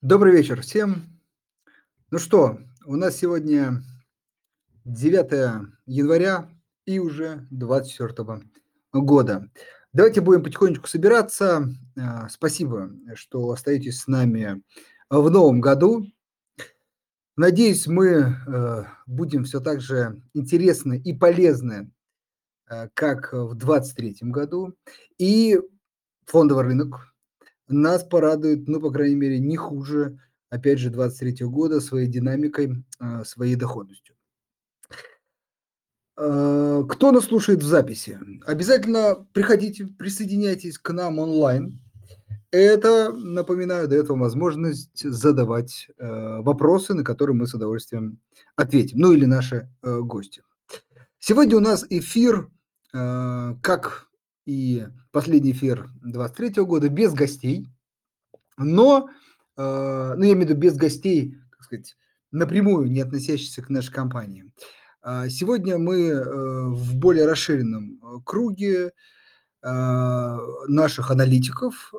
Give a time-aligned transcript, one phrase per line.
[0.00, 1.18] Добрый вечер всем.
[2.12, 3.82] Ну что, у нас сегодня
[4.84, 6.48] 9 января
[6.84, 8.42] и уже 24
[8.92, 9.50] года.
[9.92, 11.74] Давайте будем потихонечку собираться.
[11.98, 14.62] А, спасибо, что остаетесь с нами
[15.10, 16.06] в новом году.
[17.34, 21.90] Надеюсь, мы э, будем все так же интересны и полезны,
[22.70, 24.76] э, как в 2023 году.
[25.18, 25.58] И
[26.24, 27.12] фондовый рынок
[27.68, 30.18] нас порадует, ну, по крайней мере, не хуже,
[30.50, 34.14] опять же, 23 года своей динамикой, а, своей доходностью.
[36.16, 38.18] А, кто нас слушает в записи?
[38.46, 41.80] Обязательно приходите, присоединяйтесь к нам онлайн.
[42.50, 48.20] Это, напоминаю, дает вам возможность задавать э, вопросы, на которые мы с удовольствием
[48.56, 50.42] ответим, ну или наши э, гости.
[51.18, 52.48] Сегодня у нас эфир,
[52.94, 54.07] э, как
[54.48, 57.66] и последний эфир 23 года без гостей,
[58.56, 59.10] но,
[59.58, 61.96] э, ну, я имею в виду без гостей, так сказать,
[62.30, 64.50] напрямую не относящихся к нашей компании.
[65.02, 68.92] А сегодня мы э, в более расширенном э, круге
[69.60, 71.92] наших аналитиков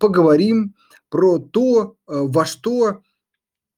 [0.00, 0.74] поговорим
[1.08, 3.02] про то, во что,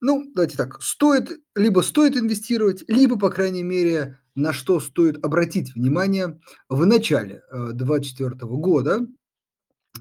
[0.01, 5.75] ну, давайте так, стоит, либо стоит инвестировать, либо, по крайней мере, на что стоит обратить
[5.75, 9.07] внимание в начале 2024 э, года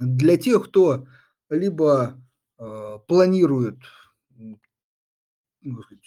[0.01, 1.07] для тех, кто
[1.49, 2.17] либо
[2.59, 3.79] э, планирует
[5.63, 6.05] ну, сказать,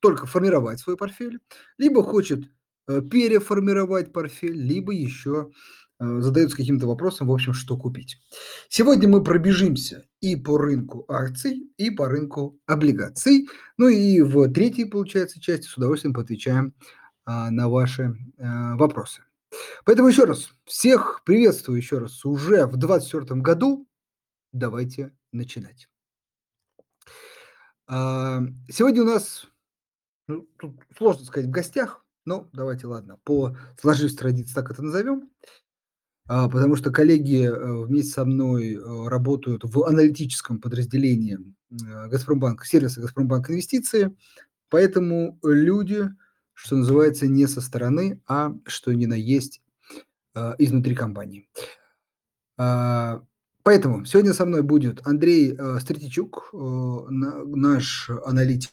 [0.00, 1.40] только формировать свой портфель,
[1.78, 2.48] либо хочет
[2.88, 5.50] э, переформировать портфель, либо еще
[5.98, 8.18] задается каким-то вопросом, в общем, что купить.
[8.68, 13.48] Сегодня мы пробежимся и по рынку акций, и по рынку облигаций.
[13.76, 16.74] Ну и в третьей, получается, части с удовольствием поотвечаем
[17.26, 19.22] на ваши а, вопросы.
[19.84, 23.86] Поэтому еще раз, всех приветствую еще раз уже в 2024 году.
[24.52, 25.88] Давайте начинать.
[27.86, 29.46] А, сегодня у нас,
[30.26, 35.30] ну, тут сложно сказать, в гостях, но давайте, ладно, по сложившейся традиции так это назовем,
[36.26, 43.00] потому что коллеги э, вместе со мной э, работают в аналитическом подразделении э, Газпромбанк, сервиса
[43.00, 44.16] Газпромбанк Инвестиции,
[44.68, 46.08] поэтому люди,
[46.54, 49.62] что называется, не со стороны, а что ни на есть
[50.34, 51.48] э, изнутри компании.
[52.58, 53.20] Э,
[53.62, 58.72] поэтому сегодня со мной будет Андрей э, Стратичук, э, наш аналитик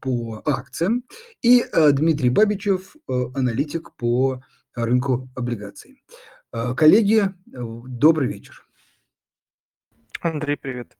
[0.00, 1.04] по акциям,
[1.40, 4.42] и Дмитрий Бабичев, аналитик по
[4.74, 6.02] рынку облигаций.
[6.50, 8.66] Коллеги, добрый вечер.
[10.20, 10.96] Андрей, привет.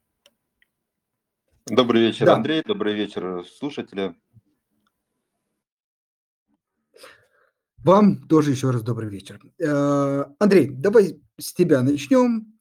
[1.66, 2.36] Добрый вечер, да.
[2.36, 2.62] Андрей.
[2.64, 4.14] Добрый вечер, слушатели.
[7.84, 9.40] Вам тоже еще раз добрый вечер.
[9.60, 12.58] Э, Андрей, давай с тебя начнем.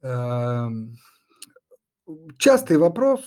[0.00, 0.96] Эм,
[2.38, 3.20] частый вопрос,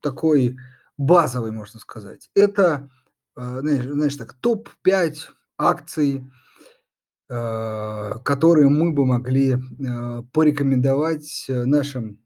[0.00, 0.56] такой
[0.98, 2.28] базовый, можно сказать.
[2.34, 2.90] Это,
[3.36, 5.16] э, знаешь, так, топ-5
[5.56, 6.30] акций,
[7.30, 9.56] э, которые мы бы могли
[10.32, 12.18] порекомендовать нашим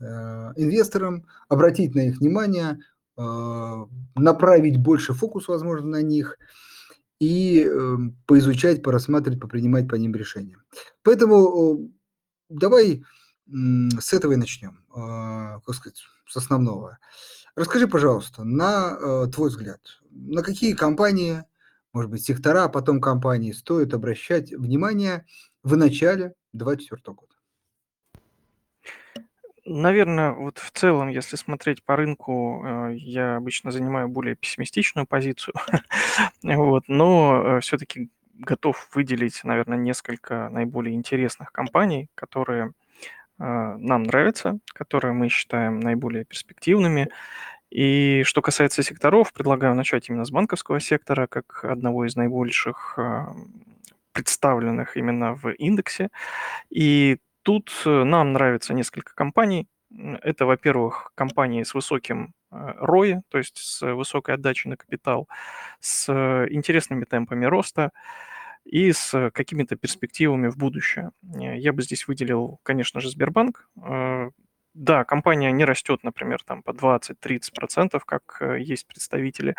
[0.00, 2.78] инвесторам, обратить на их внимание–
[3.16, 6.36] направить больше фокус, возможно, на них
[7.20, 10.56] и эм, поизучать, порассматривать, попринимать по ним решения.
[11.02, 11.90] Поэтому
[12.48, 13.04] давай
[13.46, 16.98] с этого и начнем, а, как сказать, с основного.
[17.56, 19.80] Расскажи, пожалуйста, на э, твой взгляд,
[20.10, 21.44] на какие компании,
[21.92, 25.24] может быть, сектора, а потом компании стоит обращать внимание
[25.62, 27.33] в начале 2024 года?
[29.66, 35.54] Наверное, вот в целом, если смотреть по рынку, э, я обычно занимаю более пессимистичную позицию,
[36.42, 42.72] вот, но э, все-таки готов выделить, наверное, несколько наиболее интересных компаний, которые
[43.38, 43.44] э,
[43.78, 47.08] нам нравятся, которые мы считаем наиболее перспективными.
[47.70, 52.98] И что касается секторов, предлагаю начать именно с банковского сектора, как одного из наибольших
[54.12, 56.10] представленных именно в индексе.
[56.70, 59.68] И Тут э, нам нравится несколько компаний.
[60.22, 65.28] Это, во-первых, компании с высоким ROI, э, то есть с высокой отдачей на капитал,
[65.78, 67.90] с э, интересными темпами роста
[68.64, 71.10] и с какими-то перспективами в будущее.
[71.22, 73.68] Я бы здесь выделил, конечно же, Сбербанк.
[74.72, 79.54] Да, компания не растет, например, там по 20-30%, как есть представители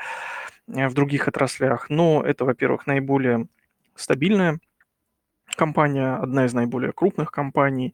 [0.65, 3.47] в других отраслях, но это, во-первых, наиболее
[3.95, 4.59] стабильная
[5.55, 7.93] компания, одна из наиболее крупных компаний,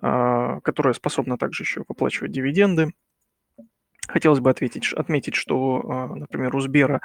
[0.00, 2.92] а, которая способна также еще выплачивать дивиденды.
[4.08, 7.00] Хотелось бы ответить, отметить, что, а, например, у Сбера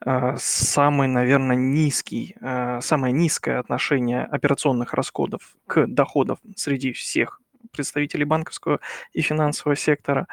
[0.00, 2.36] а, самый, наверное, низкий,
[2.80, 7.40] самое низкое отношение операционных расходов к доходам среди всех
[7.72, 8.78] представителей банковского
[9.12, 10.28] и финансового сектора.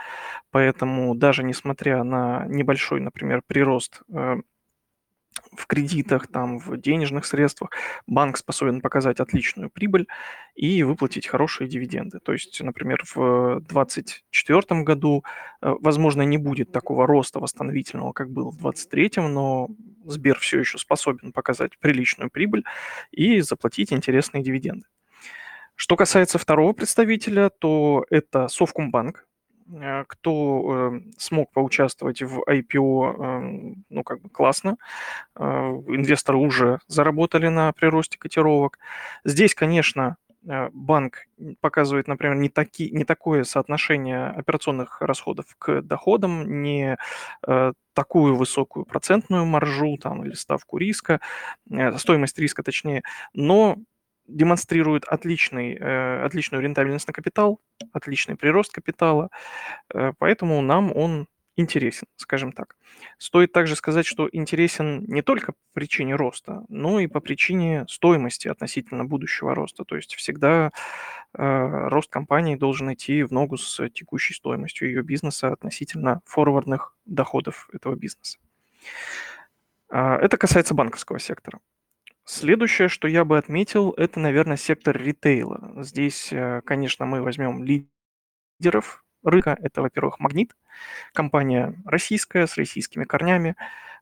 [0.51, 4.01] Поэтому даже несмотря на небольшой, например, прирост
[5.55, 7.71] в кредитах, там, в денежных средствах,
[8.07, 10.07] банк способен показать отличную прибыль
[10.55, 12.19] и выплатить хорошие дивиденды.
[12.19, 15.23] То есть, например, в 2024 году,
[15.61, 19.69] э, возможно, не будет такого роста восстановительного, как был в 2023, но
[20.05, 22.63] Сбер все еще способен показать приличную прибыль
[23.11, 24.85] и заплатить интересные дивиденды.
[25.75, 29.25] Что касается второго представителя, то это Совкомбанк,
[30.07, 34.77] кто э, смог поучаствовать в IPO, эм, ну, как бы классно.
[35.35, 35.43] Э,
[35.87, 38.79] инвесторы уже заработали на приросте котировок.
[39.23, 41.27] Здесь, конечно, банк
[41.59, 46.97] показывает, например, не, таки, не такое соотношение операционных расходов к доходам, не
[47.93, 51.19] такую высокую процентную маржу там, или ставку риска,
[51.97, 53.03] стоимость риска точнее,
[53.35, 53.77] но
[54.31, 57.59] демонстрирует отличный, э, отличную рентабельность на капитал,
[57.93, 59.29] отличный прирост капитала,
[59.93, 62.75] э, поэтому нам он интересен, скажем так.
[63.17, 68.47] Стоит также сказать, что интересен не только по причине роста, но и по причине стоимости
[68.47, 69.83] относительно будущего роста.
[69.85, 70.71] То есть всегда
[71.33, 77.69] э, рост компании должен идти в ногу с текущей стоимостью ее бизнеса относительно форвардных доходов
[77.73, 78.37] этого бизнеса.
[79.89, 81.59] Э, это касается банковского сектора.
[82.33, 85.73] Следующее, что я бы отметил, это, наверное, сектор ритейла.
[85.83, 89.57] Здесь, э, конечно, мы возьмем лидеров рынка.
[89.61, 90.55] Это, во-первых, Магнит,
[91.11, 93.57] компания российская, с российскими корнями.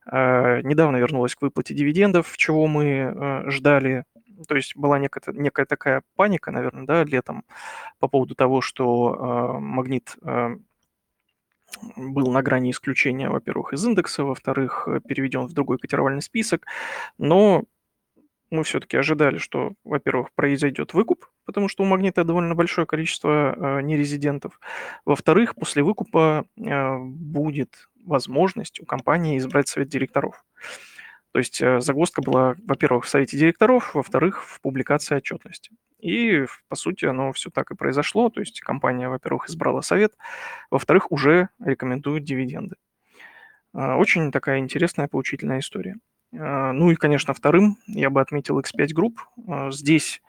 [0.06, 4.04] Э, недавно вернулась к выплате дивидендов, чего мы э, ждали.
[4.46, 7.44] То есть была некая, некая такая паника, наверное, да, летом
[7.98, 10.16] по поводу того, что Магнит
[11.96, 16.66] был на грани исключения, во-первых, из индекса, во-вторых, переведен в другой котировальный список,
[17.18, 17.64] но
[18.50, 23.82] мы все-таки ожидали, что, во-первых, произойдет выкуп, потому что у магнита довольно большое количество э,
[23.82, 24.60] нерезидентов.
[25.04, 30.44] Во-вторых, после выкупа э, будет возможность у компании избрать совет директоров.
[31.32, 35.70] То есть э, загвоздка была, во-первых, в совете директоров, во-вторых, в публикации отчетности.
[36.00, 38.30] И, по сути, оно все так и произошло.
[38.30, 40.14] То есть компания, во-первых, избрала совет,
[40.70, 42.76] во-вторых, уже рекомендует дивиденды.
[43.74, 45.96] Э, очень такая интересная, поучительная история.
[46.38, 49.16] А, ну и, конечно, вторым я бы отметил X5 Group.
[49.48, 50.22] А, здесь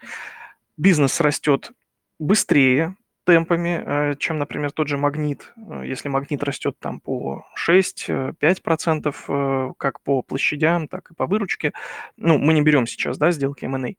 [0.77, 1.71] бизнес растет
[2.19, 2.95] быстрее
[3.25, 5.53] темпами, а, чем, например, тот же магнит.
[5.83, 11.73] Если магнит растет там по 6-5%, э, как по площадям, так и по выручке,
[12.17, 13.93] ну, мы не берем сейчас, да, сделки M&A,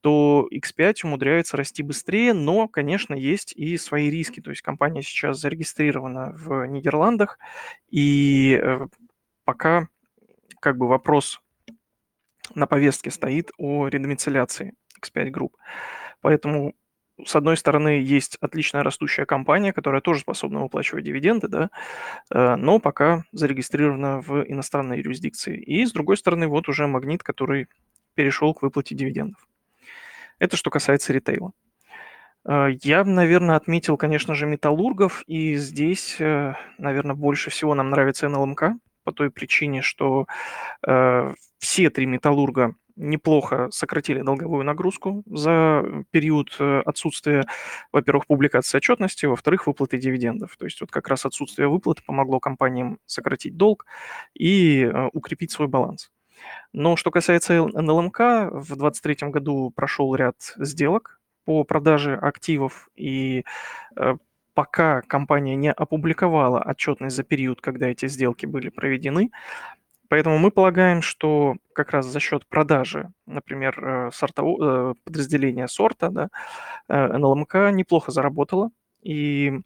[0.00, 4.40] то X5 умудряется расти быстрее, но, конечно, есть и свои риски.
[4.40, 7.38] То есть компания сейчас зарегистрирована в Нидерландах,
[7.88, 8.86] и э,
[9.44, 9.88] пока
[10.62, 11.40] как бы вопрос
[12.54, 15.50] на повестке стоит о редомицеляции X5 Group.
[16.20, 16.74] Поэтому,
[17.22, 21.70] с одной стороны, есть отличная растущая компания, которая тоже способна выплачивать дивиденды, да,
[22.30, 25.60] э, но пока зарегистрирована в иностранной юрисдикции.
[25.60, 27.68] И, с другой стороны, вот уже магнит, который
[28.14, 29.46] перешел к выплате дивидендов.
[30.38, 31.52] Это что касается ритейла.
[32.48, 38.28] Э, я, наверное, отметил, конечно же, металлургов, и здесь, э, наверное, больше всего нам нравится
[38.28, 38.74] НЛМК,
[39.04, 40.26] по той причине, что
[40.86, 47.46] э, все три металлурга неплохо сократили долговую нагрузку за период э, отсутствия,
[47.92, 50.56] во-первых, публикации отчетности, во-вторых, выплаты дивидендов.
[50.56, 53.86] То есть вот как раз отсутствие выплаты помогло компаниям сократить долг
[54.34, 56.10] и э, укрепить свой баланс.
[56.72, 58.18] Но что касается НЛМК,
[58.50, 63.44] в 2023 году прошел ряд сделок по продаже активов, и
[63.96, 64.16] э,
[64.54, 69.30] пока компания не опубликовала отчетность за период, когда эти сделки были проведены.
[70.12, 76.10] Поэтому мы полагаем, что как раз за счет продажи, например, э, сортового, э, подразделения сорта,
[76.10, 76.28] да,
[76.88, 78.70] э, НЛМК неплохо заработала,
[79.02, 79.60] и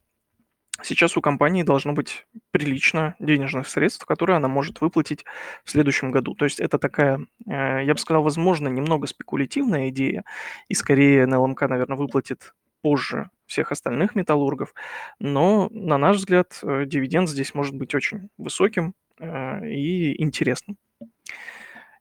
[0.82, 5.24] сейчас у компании должно быть прилично денежных средств, которые она может выплатить
[5.64, 6.34] в следующем году.
[6.34, 10.22] То есть это такая, я бы сказал, возможно, немного спекулятивная идея,
[10.68, 12.52] и скорее НЛМК, наверное, выплатит
[12.82, 14.74] позже всех остальных металлургов,
[15.18, 20.76] но, на наш взгляд, э, дивиденд здесь может быть очень высоким э, и интересным.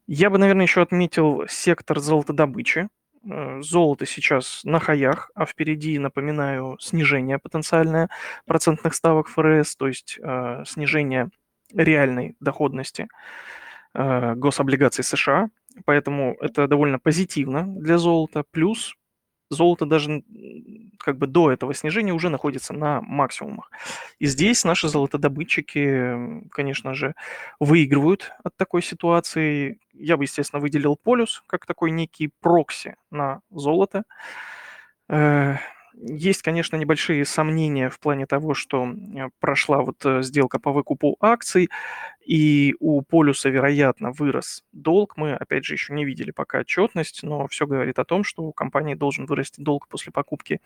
[0.08, 2.90] Я бы, наверное, еще отметил сектор золотодобычи.
[3.30, 8.10] Э, золото сейчас на хаях, а впереди, напоминаю, снижение потенциальное
[8.46, 10.20] процентных ставок ФРС, то есть
[10.66, 11.30] снижение
[11.74, 13.08] реальной доходности
[13.94, 15.50] гособлигаций США.
[15.86, 18.44] Поэтому это довольно позитивно для золота.
[18.52, 18.96] Плюс
[19.50, 20.24] золото даже
[21.00, 23.72] как бы до этого снижения уже находится на максимумах.
[24.20, 27.14] И здесь наши золотодобытчики, конечно же,
[27.60, 29.80] выигрывают от такой ситуации.
[29.94, 34.04] Я бы, естественно, выделил полюс как такой некий прокси на золото.
[35.10, 35.58] Э,
[35.98, 38.88] есть, конечно, небольшие сомнения в плане того, что
[39.40, 41.70] прошла вот э, сделка по выкупу акций,
[42.26, 45.16] и у полюса, вероятно, вырос долг.
[45.18, 48.52] Мы, опять же, еще не видели пока отчетность, но все говорит о том, что у
[48.52, 50.60] компании должен вырасти долг после покупки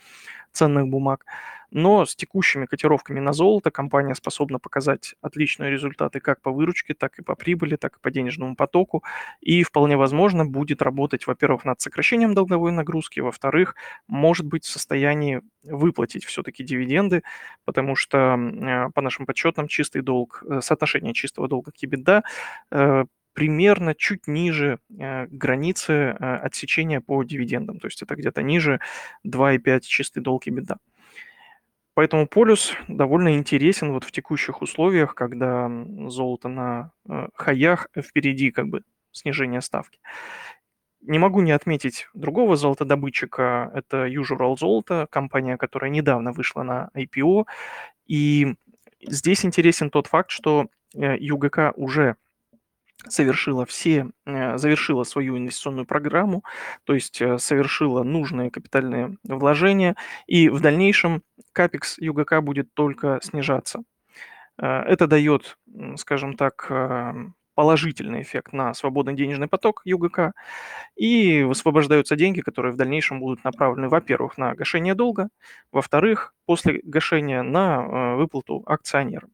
[0.54, 1.26] ценных бумаг.
[1.72, 7.20] Но с текущими котировками на золото компания способна показать отличные результаты как по выручке, так
[7.20, 9.04] и по прибыли, так и по денежному потоку.
[9.42, 13.76] И вполне возможно будет работать, во-первых, над сокращением долговой нагрузки, во-вторых,
[14.08, 17.22] может быть в состоянии выплатить все-таки дивиденды,
[17.66, 22.24] потому что э, по нашим подсчетам чистый долг, э, соотношение чистого долга к EBITDA
[22.72, 28.82] э, примерно чуть ниже границы отсечения по дивидендам, то есть это где-то ниже
[29.26, 30.78] 2,5 чистый долг EBITDA.
[31.94, 35.70] Поэтому полюс довольно интересен вот в текущих условиях, когда
[36.08, 36.92] золото на
[37.34, 40.00] хаях, впереди как бы снижение ставки.
[41.02, 47.46] Не могу не отметить другого золотодобытчика, это Usual Золото, компания, которая недавно вышла на IPO.
[48.06, 48.56] И
[49.02, 52.16] здесь интересен тот факт, что ЮГК э, уже
[53.08, 56.44] совершила все, э, завершила свою инвестиционную программу,
[56.84, 59.96] то есть э, совершила нужные капитальные вложения,
[60.28, 63.84] и в дальнейшем капекс ЮГК будет только снижаться.
[64.58, 65.58] Это дает,
[65.96, 66.70] скажем так,
[67.56, 70.34] положительный эффект на свободный денежный поток ЮГК,
[70.98, 75.30] и высвобождаются деньги, которые в дальнейшем будут направлены, во-первых, на гашение долга,
[75.72, 79.32] во-вторых, после гашения на выплату акционерам.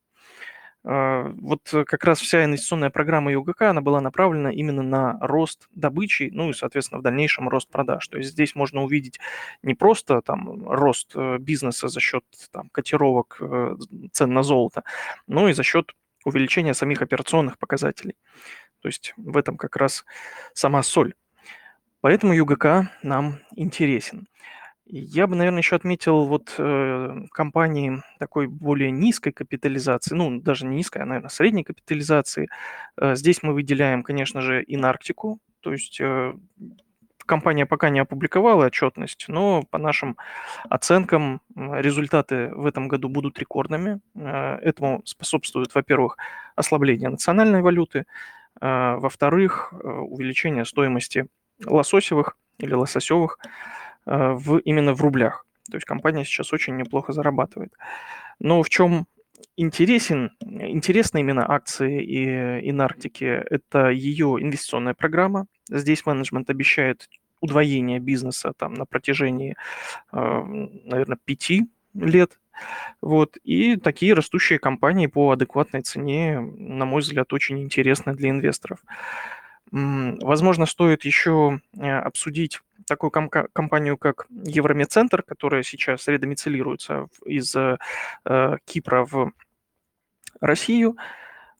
[0.86, 6.30] Э, вот как раз вся инвестиционная программа ЮГК, она была направлена именно на рост добычи,
[6.32, 8.08] ну и, соответственно, в дальнейшем рост продаж.
[8.08, 9.20] То есть здесь можно увидеть
[9.64, 13.42] не просто там рост э, бизнеса за счет там, котировок
[14.12, 14.84] цен на золото,
[15.28, 15.92] но и за счет
[16.24, 18.16] увеличение самих операционных показателей.
[18.82, 20.06] То есть в этом как раз
[20.54, 21.16] сама соль.
[22.02, 24.28] Поэтому ЮГК нам интересен.
[24.88, 30.78] Я бы, наверное, еще отметил вот э, компании такой более низкой капитализации, ну, даже не
[30.78, 32.50] низкой, а, наверное, средней капитализации.
[32.98, 36.36] Э, здесь мы выделяем, конечно же, Инарктику, то есть э,
[37.26, 40.18] компания пока не опубликовала отчетность, но по нашим
[40.70, 44.00] оценкам результаты в этом году будут рекордными.
[44.16, 46.18] Э, этому способствует, во-первых,
[46.56, 48.06] ослабление национальной валюты,
[48.62, 51.28] э, во-вторых, э, увеличение стоимости
[51.66, 53.40] лососевых или лососевых
[54.06, 55.46] в, именно в рублях.
[55.70, 57.74] То есть компания сейчас очень неплохо зарабатывает.
[58.40, 59.08] Но в чем
[59.58, 65.48] интересен, интересны именно акции и Инарктики, это ее инвестиционная программа.
[65.70, 67.10] Здесь менеджмент обещает
[67.42, 69.56] удвоение бизнеса там на протяжении,
[70.12, 72.40] а, наверное, пяти лет.
[73.02, 73.38] Вот.
[73.44, 78.80] И такие растущие компании по адекватной цене, на мой взгляд, очень интересны для инвесторов.
[79.78, 87.78] Возможно, стоит еще э, обсудить такую компанию, как Евромедцентр, которая сейчас редомицилируется из э,
[88.66, 89.34] Кипра в
[90.40, 90.96] Россию.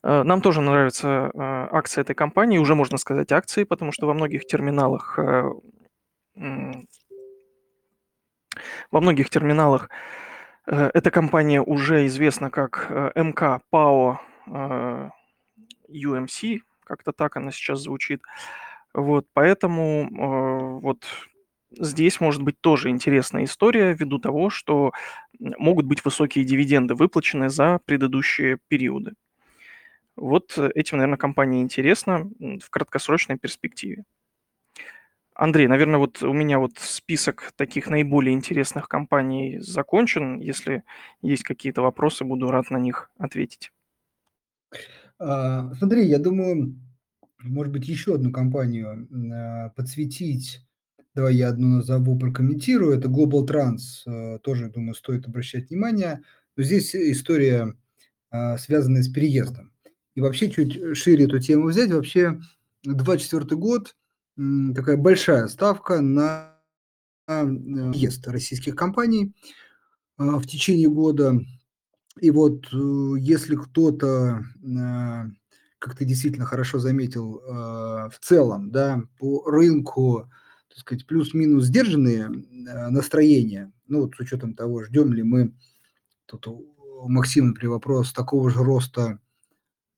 [0.02, 4.14] Э, нам тоже нравятся э, акции этой компании, уже можно сказать акции, потому что во
[4.14, 5.50] многих терминалах э,
[8.90, 9.90] во многих терминалах
[10.66, 14.20] эта компания уже известна как МК ПАО
[15.88, 18.22] UMC, как-то так она сейчас звучит.
[18.94, 21.04] Вот, поэтому вот
[21.70, 24.92] здесь может быть тоже интересная история ввиду того, что
[25.38, 29.12] могут быть высокие дивиденды выплачены за предыдущие периоды.
[30.14, 34.04] Вот этим, наверное, компания интересна в краткосрочной перспективе.
[35.34, 40.40] Андрей, наверное, вот у меня вот список таких наиболее интересных компаний закончен.
[40.40, 40.82] Если
[41.20, 43.70] есть какие-то вопросы, буду рад на них ответить.
[45.18, 46.78] А, смотри, я думаю,
[47.38, 50.62] может быть, еще одну компанию а, подсветить.
[51.14, 52.98] Давай я одну назову, прокомментирую.
[52.98, 54.02] Это Global Trans.
[54.06, 56.22] А, тоже, думаю, стоит обращать внимание.
[56.56, 57.74] Но здесь история,
[58.58, 59.72] связанная с переездом.
[60.14, 62.40] И вообще чуть шире эту тему взять, вообще
[62.84, 63.94] 24 год
[64.74, 66.54] такая большая ставка на
[67.26, 69.34] въезд российских компаний
[70.16, 71.40] в течение года.
[72.20, 74.42] И вот э, если кто-то,
[74.78, 75.26] а,
[75.78, 80.30] как ты действительно хорошо заметил, а, в целом, да, по рынку,
[80.68, 82.28] так сказать, плюс-минус сдержанные
[82.90, 85.54] настроения, ну вот с учетом того, ждем ли мы,
[86.26, 89.20] тут у Максима, например, вопрос такого же роста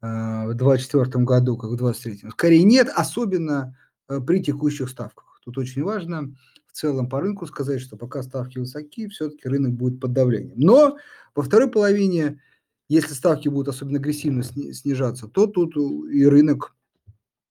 [0.01, 2.31] Э, в 2024 году, как в 2023.
[2.31, 3.77] Скорее нет, особенно
[4.09, 5.41] э, при текущих ставках.
[5.45, 6.35] Тут очень важно
[6.79, 10.59] целом по рынку сказать, что пока ставки высоки, все-таки рынок будет под давлением.
[10.59, 10.97] Но
[11.35, 12.41] во второй половине,
[12.89, 16.77] если ставки будут особенно агрессивно снижаться, то тут и рынок,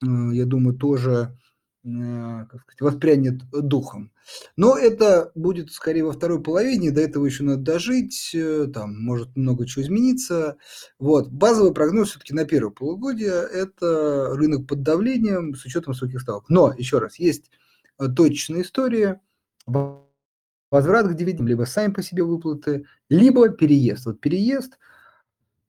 [0.02, 1.38] э, я думаю, тоже
[1.84, 4.12] э, как сказать, воспрянет духом.
[4.56, 9.36] Но это будет скорее во второй половине, до этого еще надо дожить, э, там может
[9.36, 10.58] много чего измениться.
[11.00, 11.30] Вот.
[11.30, 16.46] Базовый прогноз все-таки на первое полугодие– это рынок под давлением с учетом высоких ставок.
[16.48, 17.52] Но, еще раз, есть
[17.98, 19.22] точечная история,
[19.66, 24.06] возврат к дивидендам, либо сами по себе выплаты, либо переезд.
[24.06, 24.78] Вот переезд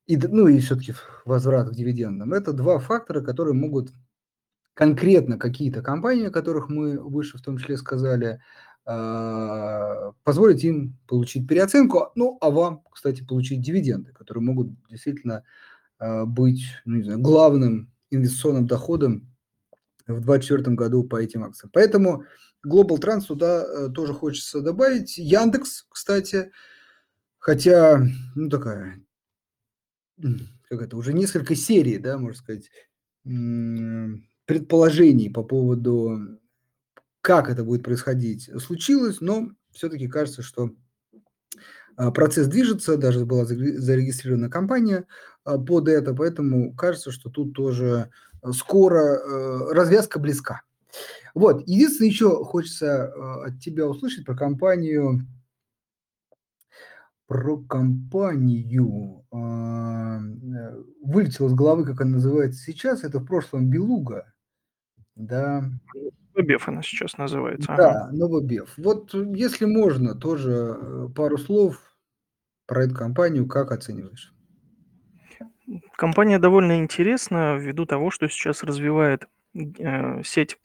[0.07, 0.95] и, ну и все-таки
[1.25, 3.93] возврат к дивидендам– это два фактора, которые могут
[4.73, 8.41] конкретно какие-то компании, о которых мы выше в том числе сказали,
[8.87, 15.45] а, позволить им получить переоценку, ну, а вам, кстати, получить дивиденды, которые могут действительно
[15.99, 19.31] а, быть ну, не знаю, главным инвестиционным доходом
[20.09, 21.71] в 2024 году по этим акциям.
[21.73, 22.25] Поэтому
[22.67, 25.19] Global Trans туда э, тоже хочется добавить.
[25.19, 26.51] Яндекс, кстати,
[27.39, 28.03] хотя,
[28.35, 29.01] ну, такая,
[30.69, 32.71] как это, уже несколько серий, да, можно сказать,
[34.47, 36.41] предположений по поводу,
[37.21, 40.75] как это будет происходить, случилось, но все-таки кажется, что
[41.97, 45.07] а, процесс движется, даже была зарегистрирована компания
[45.45, 48.11] а, под это, поэтому кажется, что тут тоже
[48.53, 50.63] скоро э, развязка близка.
[51.35, 55.27] Вот, единственное, еще хочется э, от тебя услышать про компанию,
[57.27, 64.33] про компанию, а, э, вылетело с головы, как она называется сейчас, это в прошлом Белуга,
[65.19, 65.65] да.
[66.35, 67.75] Новобев она сейчас называется.
[67.77, 68.13] Да, ага.
[68.13, 68.73] Новобев.
[68.77, 71.83] Вот если можно, тоже э, пару слов
[72.67, 74.33] про эту компанию, как оцениваешь?
[75.97, 80.59] Компания довольно интересна ввиду того, что сейчас развивает э, сеть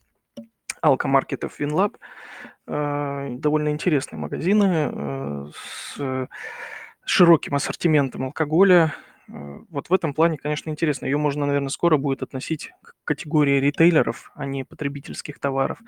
[0.81, 1.95] алкомаркетов WinLab.
[2.67, 6.27] Э, довольно интересные магазины э, с
[7.05, 8.93] широким ассортиментом алкоголя,
[9.29, 11.05] Э, вот в этом плане, конечно, интересно.
[11.05, 15.79] Ее можно, наверное, скоро будет относить к категории ритейлеров, а не потребительских товаров,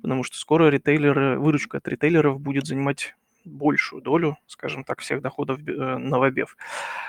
[0.00, 3.14] потому что скоро ритейлеры, выручка от ритейлеров будет занимать
[3.48, 6.56] большую долю, скажем так, всех доходов э, новобев.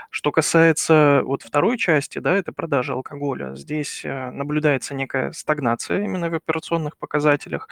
[0.10, 6.30] Что касается вот второй части, да, это продажа алкоголя, здесь э, наблюдается некая стагнация именно
[6.30, 7.68] в операционных показателях,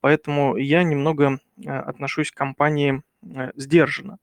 [0.00, 3.02] поэтому я немного отношусь к компании
[3.56, 4.18] сдержанно.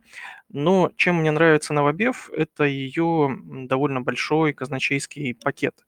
[0.49, 5.85] Но чем мне нравится Новобев, это ее довольно большой казначейский пакет.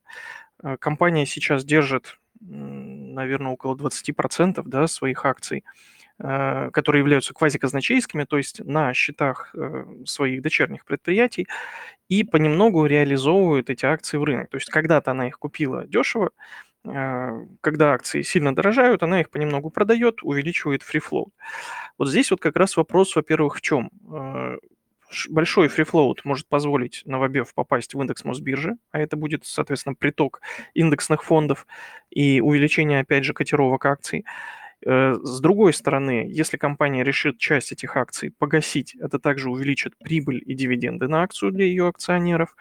[0.63, 8.37] Э, компания сейчас держит, наверное, около 20% да, своих акций, э, которые являются квазиказначейскими, то
[8.37, 11.47] есть на счетах э, своих дочерних предприятий,
[12.09, 14.49] и понемногу реализовывают эти акции в рынок.
[14.49, 16.31] То есть когда-то она их купила дешево,
[17.61, 21.31] когда акции сильно дорожают, она их понемногу продает, увеличивает float.
[21.97, 23.89] Вот здесь вот как раз вопрос, во-первых, в чем?
[24.09, 24.57] Э,
[25.29, 30.41] большой фрифлоут может позволить Новобев попасть в индекс Мосбиржи, а это будет, соответственно, приток
[30.73, 31.65] индексных фондов
[32.09, 34.25] и увеличение, опять же, котировок акций.
[34.85, 40.41] Э, с другой стороны, если компания решит часть этих акций погасить, это также увеличит прибыль
[40.45, 42.55] и дивиденды на акцию для ее акционеров.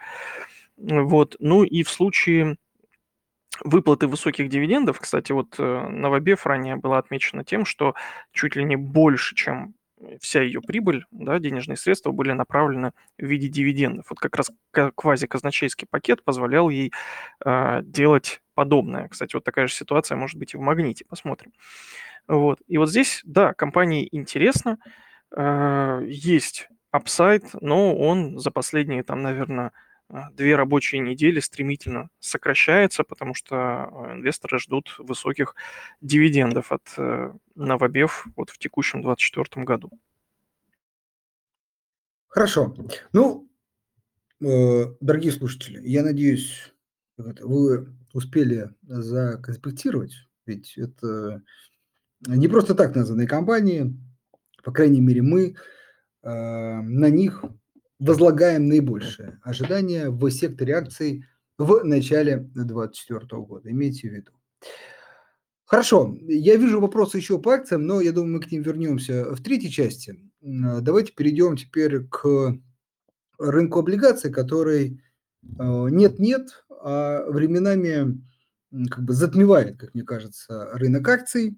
[0.77, 1.35] Вот.
[1.39, 2.57] Ну и в случае
[3.63, 7.95] выплаты высоких дивидендов, кстати, вот э, Новобев ранее была отмечена тем, что
[8.31, 9.75] чуть ли не больше, чем
[10.19, 14.05] вся ее прибыль, да, денежные средства были направлены в виде дивидендов.
[14.09, 16.91] Вот как раз квазиказначейский пакет позволял ей
[17.43, 19.07] э, делать подобное.
[19.07, 21.53] Кстати, вот такая же ситуация может быть и в Магните, посмотрим.
[22.27, 22.59] Вот.
[22.67, 24.79] И вот здесь, да, компании интересно,
[25.29, 29.73] э, есть апсайд, но он за последние, там, наверное,
[30.09, 35.53] а, две рабочие недели стремительно сокращается, потому что а, инвесторы ждут высоких
[36.01, 39.91] дивидендов от э, Новобев вот в текущем 2024 году.
[42.27, 42.73] Хорошо.
[43.13, 43.47] Ну,
[44.41, 46.73] э, дорогие слушатели, я надеюсь,
[47.17, 50.13] вы успели законспектировать,
[50.47, 51.43] ведь это
[52.25, 53.95] не просто так названные компании,
[54.63, 55.55] по крайней мере, мы
[56.23, 57.45] э, на них
[57.99, 61.25] возлагаем наибольшее ожидание в секторе акций
[61.59, 63.69] в начале 2024 года.
[63.71, 64.31] Имейте в виду.
[65.65, 69.43] Хорошо, я вижу вопросы еще по акциям, но я думаю, мы к ним вернемся в
[69.43, 70.19] третьей части.
[70.41, 72.57] Давайте перейдем теперь к
[73.37, 75.03] рынку облигаций, который
[75.43, 76.66] э, нет-нет, а
[77.27, 78.21] временами
[78.89, 81.57] как бы затмевает, как мне кажется, рынок акций.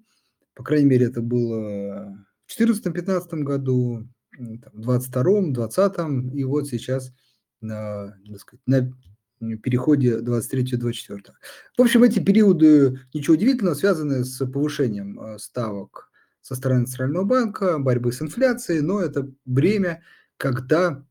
[0.54, 2.16] По крайней мере, это было
[2.46, 7.12] в 2014-2015 году, в 22-м, 20-м, и вот сейчас
[7.60, 8.92] на, сказать, на
[9.62, 11.32] переходе 23-24.
[11.76, 17.78] В общем, эти периоды, ничего удивительного, связаны с повышением э, ставок со стороны Центрального банка,
[17.78, 20.02] борьбы с инфляцией, но это время,
[20.36, 21.04] когда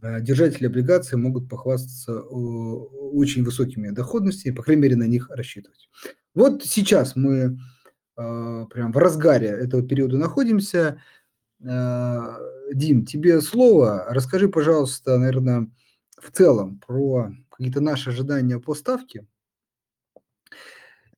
[0.00, 5.88] держатели облигаций могут похвастаться очень высокими доходностями, по крайней мере, на них рассчитывать.
[6.34, 7.58] Вот сейчас мы
[8.16, 11.00] э, прям в разгаре этого периода находимся.
[11.60, 14.04] Дим, тебе слово.
[14.08, 15.68] Расскажи, пожалуйста, наверное,
[16.16, 19.26] в целом про какие-то наши ожидания по ставке.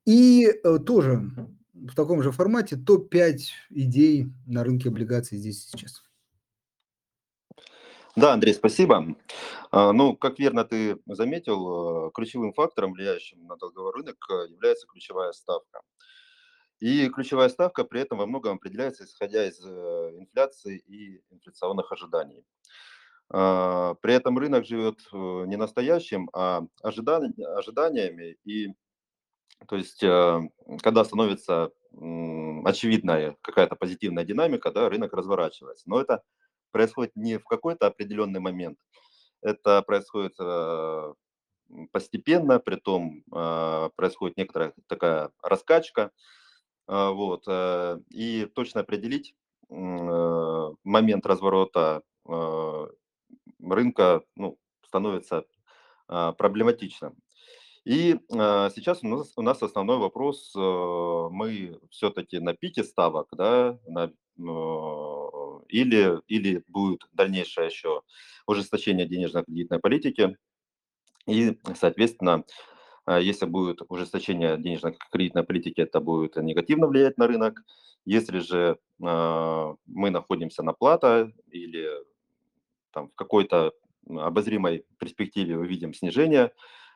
[0.06, 0.50] И
[0.86, 1.30] тоже
[1.74, 3.38] в таком же формате топ-5
[3.70, 6.02] идей на рынке облигаций здесь и сейчас.
[8.16, 9.14] Да, Андрей, спасибо.
[9.70, 14.88] А, ну, как верно ты заметил, э, ключевым фактором, влияющим на долговой рынок, э, является
[14.88, 15.82] ключевая ставка.
[16.80, 19.68] И ключевая ставка при этом во многом определяется исходя из э,
[20.18, 22.44] инфляции и инфляционных ожиданий.
[23.32, 28.36] А, при этом рынок живет не настоящим, а ожиданиями.
[28.44, 28.74] И
[29.68, 35.84] то есть, когда становится очевидная какая-то позитивная динамика, да, рынок разворачивается.
[35.86, 36.22] Но это
[36.70, 38.78] происходит не в какой-то определенный момент,
[39.42, 41.14] это происходит э,
[41.92, 46.10] постепенно, при том э, происходит некоторая такая раскачка,
[46.88, 47.46] э, вот,
[48.10, 49.34] и точно определить
[49.68, 52.02] момент разворота
[53.60, 55.44] рынка ну, становится
[56.08, 57.14] проблематичным.
[57.84, 64.12] И сейчас у нас, у нас основной вопрос, мы все-таки на пике ставок, да, на,
[65.70, 68.02] или, или будет дальнейшее еще
[68.46, 70.36] ужесточение денежно-кредитной политики.
[71.26, 72.44] И, соответственно,
[73.06, 77.62] э, если будет ужесточение денежно-кредитной политики, это будет негативно влиять на рынок.
[78.04, 81.88] Если же э, мы находимся на плата или
[82.92, 83.72] там, в какой-то
[84.08, 86.52] обозримой перспективе увидим снижение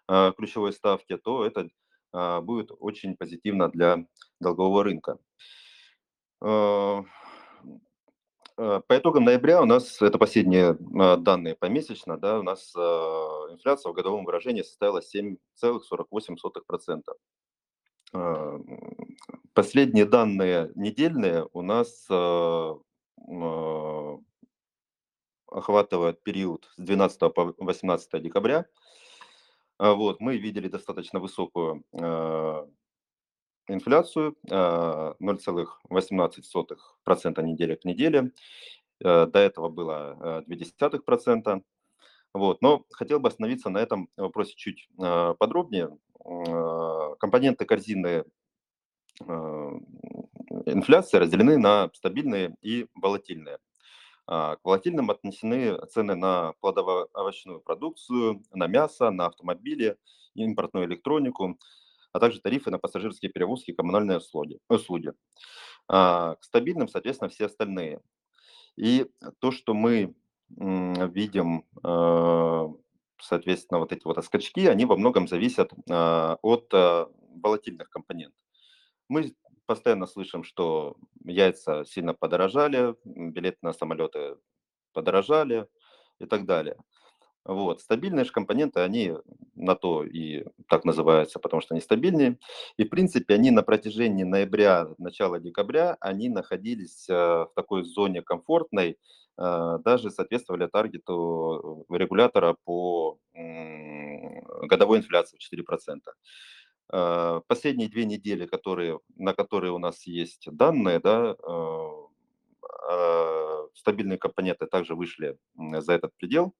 [0.07, 1.69] а, ключевой ставки, то это
[2.13, 4.07] а, будет очень позитивно для
[4.41, 5.19] долгового рынка.
[8.57, 13.95] А, по итогам ноября у нас, это последние данные помесячно, да, у нас инфляция в
[13.95, 17.03] годовом выражении составила 7,48%.
[19.55, 22.07] Последние данные недельные у нас
[25.55, 28.67] охватывают период с 12 по 18 декабря.
[29.79, 32.67] А, вот, мы видели достаточно высокую э,
[33.69, 38.33] инфляцию, э, а, 0,18% неделя к неделе.
[39.01, 41.63] Э, до этого было 0,2%.
[42.35, 45.97] Вот, но хотел бы остановиться на этом вопросе чуть э, подробнее.
[46.25, 48.25] Э, компоненты корзины
[49.21, 49.71] э,
[50.67, 53.59] инфляции разделены на стабильные и волатильные.
[54.27, 59.99] К волатильным отнесены цены на плодово-овощную продукцию, на мясо, на автомобили,
[60.35, 61.59] импортную электронику,
[62.15, 64.61] а также тарифы на пассажирские перевозки и коммунальные услуги.
[64.69, 65.13] услуги.
[65.89, 68.01] А, к стабильным, соответственно, все остальные.
[68.77, 70.15] И то, что мы
[70.49, 72.73] видим, а,
[73.21, 78.41] соответственно, вот эти вот скачки, они во многом зависят от волатильных компонентов.
[79.09, 79.35] Мы
[79.67, 84.37] постоянно слышим, что яйца сильно подорожали, билеты на самолеты
[84.93, 85.67] подорожали
[86.21, 86.77] и так далее.
[87.45, 87.81] Вот.
[87.81, 89.13] Стабильные же компоненты, они
[89.55, 92.39] на то и так называются, потому что они стабильные.
[92.79, 98.23] И, в принципе, они на протяжении ноября, начала декабря, они находились э, в такой зоне
[98.23, 98.97] комфортной,
[99.39, 103.19] э, даже соответствовали таргету регулятора по
[104.63, 106.15] годовой инфляции в 4%.
[106.93, 111.91] Э, последние две недели, которые, на которые у нас есть данные, да, э,
[113.75, 116.55] стабильные компоненты также вышли за этот предел.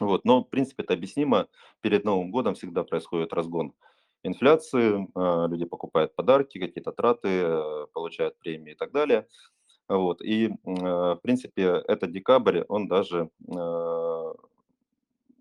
[0.00, 1.48] Вот, но, в принципе, это объяснимо.
[1.80, 3.72] Перед Новым годом всегда происходит разгон
[4.22, 9.26] инфляции, э, люди покупают подарки, какие-то траты, получают премии и так далее.
[9.88, 13.30] Вот, и, в принципе, этот декабрь, он даже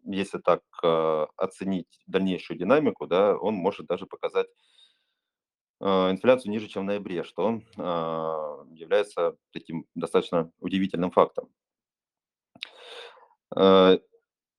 [0.08, 4.48] если так э, оценить дальнейшую динамику, да, он может даже показать
[5.82, 7.82] э, инфляцию ниже, чем в ноябре, что э,
[8.74, 11.50] является таким достаточно удивительным фактом.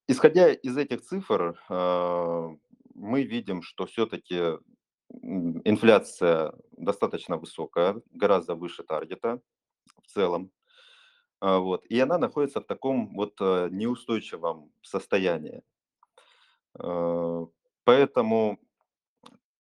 [0.09, 2.49] Э, исходя из этих цифр, э,
[2.95, 4.59] мы видим, что все-таки
[5.65, 9.41] инфляция достаточно высокая, гораздо выше таргета
[10.03, 10.51] в целом.
[11.41, 11.87] А, вот.
[11.87, 15.63] И она находится в таком вот э, неустойчивом состоянии.
[16.79, 17.47] Э,
[17.85, 18.59] поэтому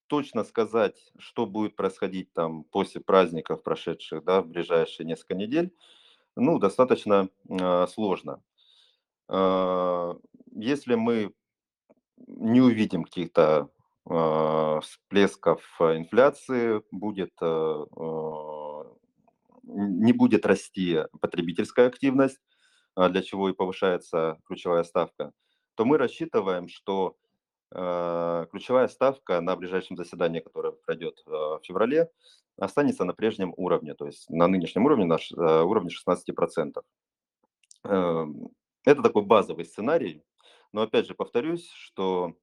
[0.09, 5.75] точно сказать, что будет происходить там после праздников прошедших, да, в ближайшие несколько недель,
[6.37, 8.43] ну, достаточно э, сложно.
[9.29, 10.15] Э,
[10.59, 11.33] если мы
[12.27, 13.71] не увидим каких-то
[14.11, 17.33] э, всплесков инфляции, будет
[19.69, 22.41] не будет расти потребительская активность,
[22.99, 25.33] а, для чего и повышается ключевая ставка,
[25.77, 27.17] то мы рассчитываем, что
[27.73, 32.11] э, ключевая ставка на ближайшем заседании, которое пройдет э, в феврале,
[32.57, 36.83] останется на прежнем уровне, то есть на нынешнем уровне, на э, уровне 16%.
[37.85, 38.49] Эм,
[38.85, 40.25] это такой базовый сценарий,
[40.73, 42.35] но опять же повторюсь, что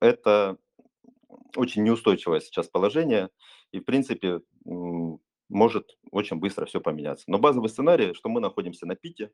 [0.00, 0.58] это
[1.56, 3.30] очень неустойчивое сейчас положение,
[3.72, 4.40] и в принципе
[5.52, 7.24] может очень быстро все поменяться.
[7.28, 9.30] Но базовый сценарий, что мы находимся на пике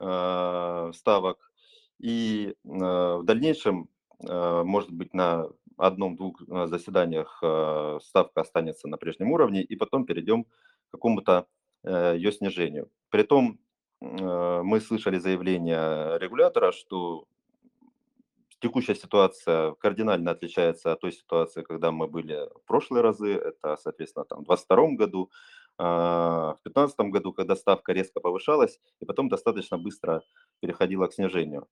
[0.00, 1.52] э, ставок,
[1.98, 3.88] и э, в дальнейшем,
[4.26, 5.46] э, может быть, на
[5.78, 7.42] одном-двух заседаниях
[8.02, 10.48] ставка останется на прежнем уровне, и потом перейдем к
[10.90, 11.46] какому-то
[11.82, 12.90] ее снижению.
[13.08, 13.58] Притом
[14.02, 17.26] мы слышали заявление регулятора, что
[18.62, 23.32] текущая ситуация кардинально отличается от той ситуации, когда мы были в прошлые разы.
[23.34, 25.30] Это, соответственно, там, в 2022 году,
[25.78, 30.22] а, в 2015 году, когда ставка резко повышалась и потом достаточно быстро
[30.60, 31.66] переходила к снижению.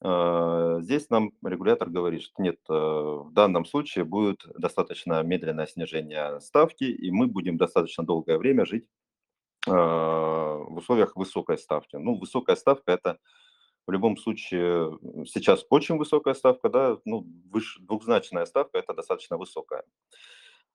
[0.00, 6.40] А, здесь нам регулятор говорит, что нет, э, в данном случае будет достаточно медленное снижение
[6.40, 8.86] ставки, и мы будем достаточно долгое время жить
[9.66, 11.96] в условиях высокой ставки.
[11.96, 13.18] Ну, высокая ставка– это
[13.86, 19.84] в любом случае сейчас очень высокая ставка, да, ну, выше, двухзначная ставка– это достаточно высокая.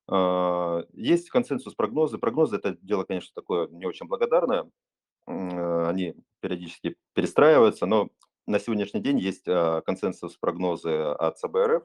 [0.09, 2.17] А, есть консенсус прогнозы.
[2.17, 4.69] Прогнозы– это дело, конечно, такое не очень благодарное.
[5.25, 8.09] Они периодически перестраиваются, но
[8.45, 11.83] на сегодняшний день есть а, консенсус прогнозы от ЦБРФ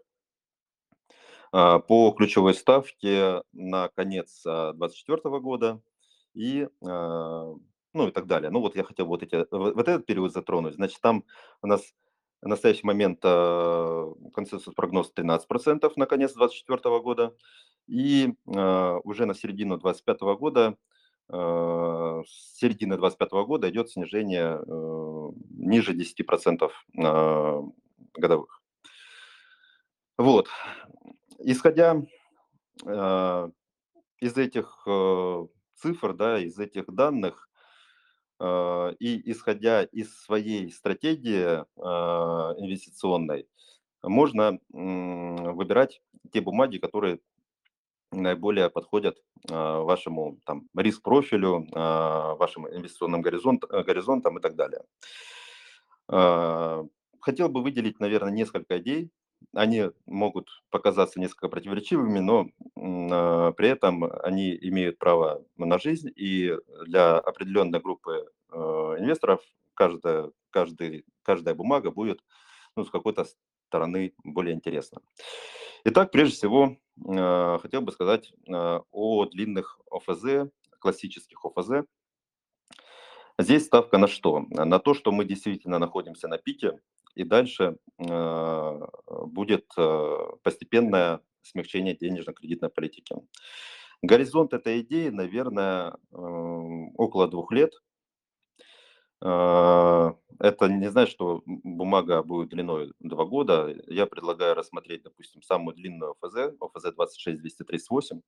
[1.53, 5.81] а, по ключевой ставке на конец 2024 года
[6.35, 6.69] и
[7.95, 8.51] ну и так далее.
[8.51, 10.75] Ну вот я хотел вот, эти, вот этот период затронуть.
[10.75, 11.25] Значит, там
[11.61, 11.83] у нас
[12.41, 17.37] в настоящий момент э, консенсус прогноз 13% на конец 2024 года.
[17.87, 20.77] И э, уже на середину 2025 года,
[21.29, 24.61] с середины 2025 года идет снижение
[25.51, 27.63] ниже 10% э,
[28.15, 28.61] годовых.
[30.19, 30.49] Вот.
[31.39, 32.03] Исходя
[34.21, 34.87] из этих
[35.83, 37.51] цифр, да, из этих данных,
[38.39, 43.49] а, и исходя из своей стратегии а, инвестиционной,
[44.03, 47.21] можно выбирать те бумаги, которые
[48.11, 54.83] наиболее подходят а, вашему там, риск-профилю, вашим инвестиционным горизонт, э, горизонтам и так далее.
[57.21, 59.11] Хотел бы выделить, наверное, несколько идей.
[59.55, 66.57] Они могут показаться несколько противоречивыми, но а, при этом они имеют право на жизнь, и
[66.87, 68.57] для определенной группы э,
[68.99, 69.41] инвесторов
[69.75, 72.21] каждая, каждый, каждая бумага будет
[72.77, 73.27] ну, с какой-то
[73.69, 75.01] стороны более интересна.
[75.85, 76.77] Итак, прежде всего,
[77.09, 81.87] э, хотел бы сказать э, о длинных ОФЗ, классических ОФЗ.
[83.39, 84.45] Здесь ставка на что?
[84.51, 86.79] На то, что мы действительно находимся на пике,
[87.15, 89.67] и дальше будет
[90.43, 93.17] постепенное смягчения денежно-кредитной политики.
[94.03, 97.73] Горизонт этой идеи, наверное, эм, около двух лет.
[99.25, 103.73] Э, это не значит, что бумага будет длиной два года.
[103.87, 108.21] Я предлагаю рассмотреть, допустим, самую длинную ОФЗ, ОФЗ 26238.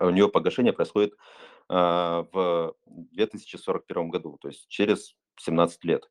[0.00, 6.10] У нее погашение происходит э, в 2041 году, то есть через 17 лет.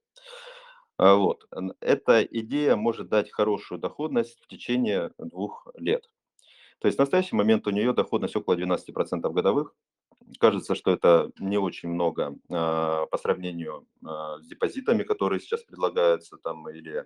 [1.01, 1.47] Вот.
[1.79, 6.07] Эта идея может дать хорошую доходность в течение двух лет.
[6.79, 9.73] То есть в настоящий момент у нее доходность около 12% годовых.
[10.39, 12.53] Кажется, что это не очень много э,
[13.09, 14.07] по сравнению э,
[14.41, 17.05] с депозитами, которые сейчас предлагаются, там, или,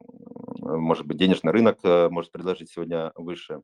[0.00, 3.62] может быть, денежный рынок э, может предложить сегодня выше.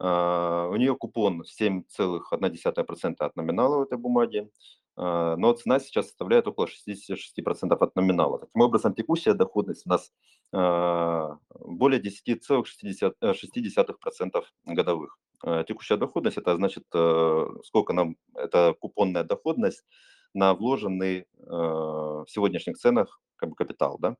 [0.00, 4.50] У нее купон 7,1% от номинала этой бумаги.
[4.96, 8.38] А, но цена сейчас составляет около 66% от номинала.
[8.38, 10.12] Таким образом, текущая доходность у нас
[10.52, 15.18] а, более 10,6% э, годовых.
[15.42, 19.84] А, текущая доходность– это значит, э, сколько нам, это купонная доходность
[20.32, 24.00] на вложенный в сегодняшних ценах как бы капитал.
[24.00, 24.16] Да?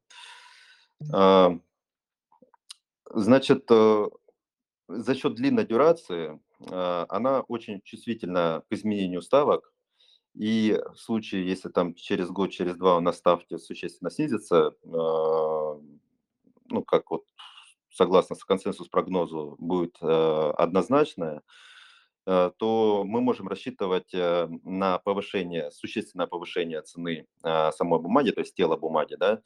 [3.11, 4.07] Значит, э,
[4.87, 9.74] за счет длинной дюрации она очень чувствительна к изменению ставок,
[10.35, 15.81] и в случае, если там через год, через два у нас ставки существенно снизятся, а,
[16.69, 17.25] ну, как вот
[17.91, 21.43] согласно консенсус прогнозу будет э, однозначное,
[22.27, 28.55] э, то мы можем рассчитывать э, на повышение, существенное повышение цены самой бумаги, то есть
[28.55, 29.41] тела бумаги, да,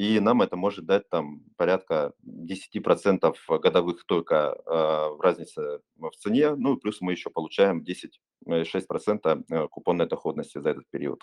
[0.00, 6.76] и нам это может дать там порядка 10% годовых только в разнице в цене, ну
[6.76, 11.22] и плюс мы еще получаем 10 2,6% э, купонной доходности за этот период.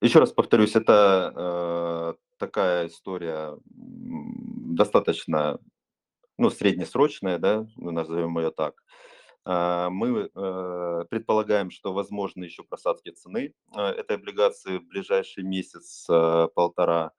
[0.00, 5.58] Еще раз повторюсь, это э, такая история достаточно
[6.38, 8.74] ну, среднесрочная, да, назовем ее так.
[8.74, 9.15] А,
[9.46, 17.12] мы э, предполагаем, что возможны еще просадки цены э, этой облигации в ближайший месяц-полтора.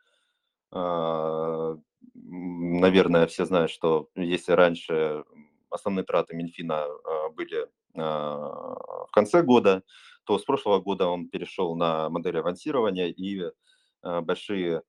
[0.71, 1.77] А,
[2.13, 5.23] наверное, все знают, что если раньше
[5.69, 9.81] основные траты Минфина а, были в конце года,
[10.25, 13.49] то с прошлого года он перешел на модель авансирования, и
[14.03, 14.83] большие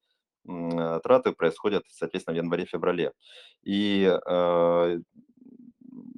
[0.44, 3.12] траты происходят, соответственно, в январе-феврале.
[3.62, 4.12] И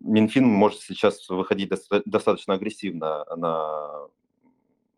[0.00, 1.70] Минфин может сейчас выходить
[2.06, 4.08] достаточно агрессивно на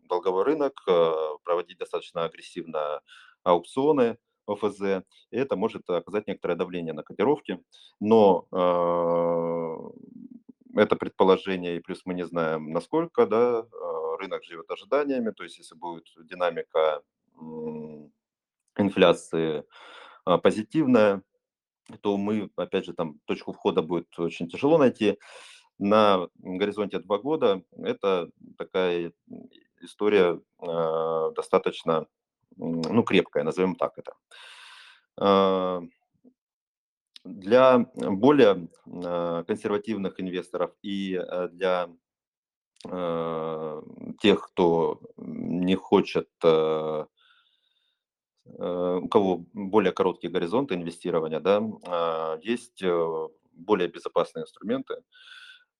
[0.07, 1.11] долговой рынок, э,
[1.43, 3.01] проводить достаточно агрессивно
[3.43, 7.59] аукционы ОФЗ, и это может оказать некоторое давление на котировки.
[7.99, 15.31] Но э, это предположение, и плюс мы не знаем, насколько да, э, рынок живет ожиданиями,
[15.31, 17.01] то есть если будет динамика
[18.77, 19.65] инфляции
[20.23, 21.21] позитивная,
[22.01, 25.17] то мы, опять же, там точку входа будет очень тяжело найти.
[25.79, 29.11] На горизонте два года это такая
[29.81, 32.07] история э, достаточно,
[32.55, 34.13] ну, крепкая, назовем так это.
[35.19, 35.81] Э,
[37.25, 41.89] для более э, консервативных инвесторов и э, для
[42.85, 47.05] тех, кто не хочет Э,
[48.45, 55.03] у кого более короткие горизонты инвестирования, да, а, есть э, более безопасные инструменты.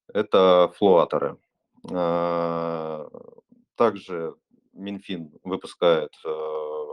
[0.07, 1.37] Это флуаторы.
[1.91, 3.07] А,
[3.75, 4.35] также
[4.73, 6.87] Минфин выпускает э,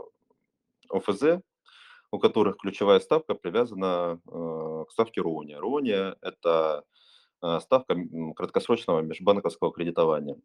[0.89, 1.41] ОФЗ,
[2.11, 5.53] у которых ключевая ставка привязана к ставке РОНИ.
[5.53, 6.83] РОНИ– это
[7.61, 7.95] ставка
[8.35, 10.35] краткосрочного межбанковского кредитования.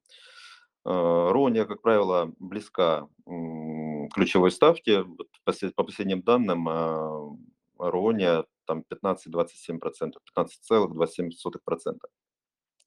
[0.85, 3.09] Рония, как правило, близка
[4.11, 5.05] ключевой ставке.
[5.45, 7.37] По последним данным, а,
[7.79, 11.99] Рония там 15-27%, 15,27%.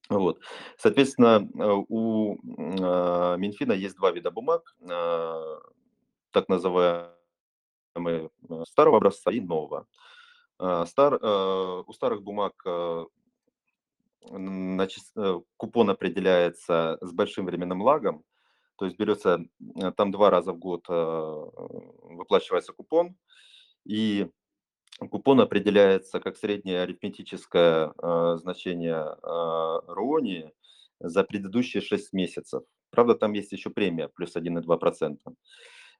[0.09, 0.39] Вот.
[0.77, 1.47] Соответственно,
[1.89, 2.37] у
[2.81, 5.59] а, Минфина есть два вида бумаг, а,
[6.31, 7.11] так называемые
[8.65, 9.87] старого образца и нового.
[10.85, 12.53] Стар, у старых бумаг
[14.27, 18.23] значит, э, купон определяется с большим временным лагом,
[18.79, 23.17] то есть берется э, там два раза в год э, выплачивается купон,
[23.85, 24.29] и
[25.11, 27.93] купон определяется как среднее арифметическое
[28.37, 29.15] значение
[29.87, 30.51] РОНИ
[30.99, 32.63] за предыдущие 6 месяцев.
[32.89, 35.19] Правда, там есть еще премия, плюс 1,2%.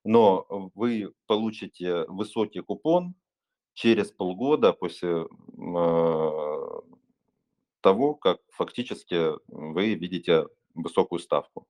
[0.04, 3.16] Но вы получите высокий купон
[3.74, 5.28] через полгода после
[7.82, 11.68] того, как фактически вы видите высокую ставку.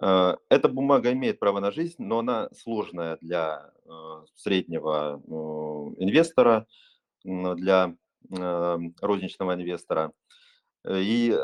[0.00, 3.90] Э, эта бумага имеет право на жизнь, но она сложная для э,
[4.34, 6.66] среднего э, инвестора,
[7.24, 7.94] для
[8.30, 10.12] розничного инвестора.
[10.88, 11.36] И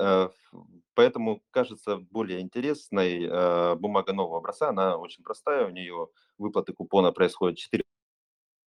[0.95, 4.69] поэтому кажется более интересной бумага нового образца.
[4.69, 7.85] Она очень простая, у нее выплаты купона происходят 4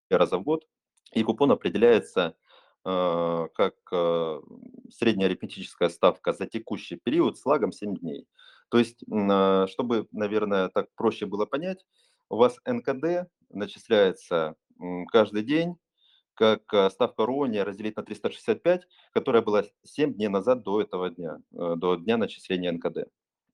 [0.10, 0.66] раза в год,
[1.14, 2.36] и купон определяется
[2.90, 4.42] Э, как э,
[4.90, 8.26] средняя арифметическая ставка за текущий период с лагом 7 дней.
[8.70, 11.86] То есть, э, чтобы, наверное, так проще было понять,
[12.30, 14.56] у вас НКД начисляется
[15.12, 15.78] каждый день,
[16.34, 21.96] как ставка РОНИ разделить на 365, которая была 7 дней назад до этого дня, до
[21.96, 23.10] дня начисления НКД.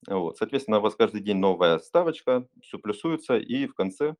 [0.06, 0.36] Вот.
[0.36, 4.16] Соответственно, у вас каждый день новая ставочка, все плюсуется, и в конце,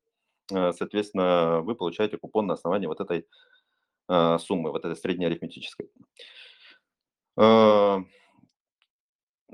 [0.49, 3.27] соответственно, вы получаете купон на основании вот этой
[4.07, 5.89] а, суммы, вот этой среднеарифметической.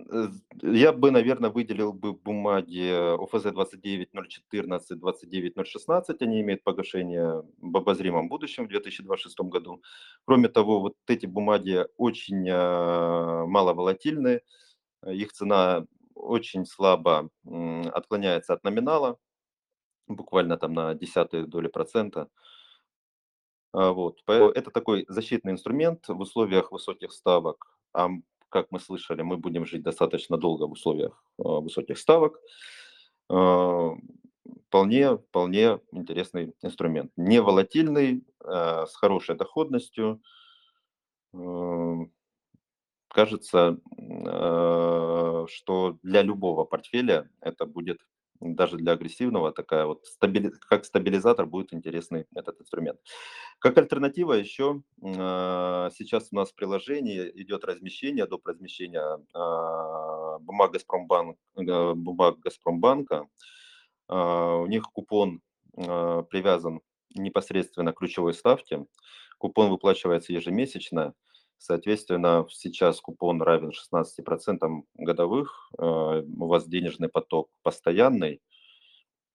[0.10, 0.30] А,
[0.62, 2.90] я бы, наверное, выделил бы бумаги
[3.24, 9.82] ОФЗ 29014, 29016, они имеют погашение в обозримом будущем в 2026 году.
[10.26, 14.42] Кроме того, вот эти бумаги очень а, мало волатильны,
[15.08, 17.30] их цена очень слабо
[17.94, 19.18] отклоняется от номинала,
[20.08, 22.30] буквально там на десятые доли процента.
[23.74, 24.20] А, вот.
[24.28, 27.78] Это такой защитный инструмент в условиях высоких ставок.
[27.94, 28.10] А
[28.52, 32.40] как мы слышали, мы будем жить достаточно долго в условиях а, высоких ставок.
[33.30, 33.96] А,
[34.68, 37.12] вполне, вполне интересный инструмент.
[37.18, 40.20] Не волатильный, с хорошей доходностью.
[43.08, 43.78] Кажется,
[45.48, 48.00] что для любого портфеля это будет
[48.42, 53.00] даже для агрессивного, такая вот стабили как стабилизатор будет интересный этот инструмент.
[53.60, 58.46] Как альтернатива еще, а, сейчас у нас в приложении идет размещение, доп.
[58.48, 63.28] размещение, а, бумаг Газпромбанк э, бумаг Газпромбанка.
[64.08, 65.42] А, у них купон,
[65.74, 66.82] привязан
[67.16, 68.86] непосредственно к ключевой ставке.
[69.38, 71.14] Купон выплачивается ежемесячно.
[71.62, 75.70] Соответственно, сейчас купон равен 16% годовых.
[75.78, 78.42] У вас денежный поток постоянный.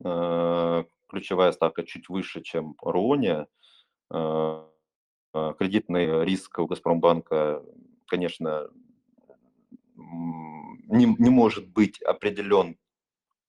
[0.00, 3.46] Ключевая ставка чуть выше, чем РОНе.
[4.10, 7.62] Кредитный риск у Газпромбанка,
[8.08, 8.70] конечно,
[9.94, 12.76] не, не может быть определен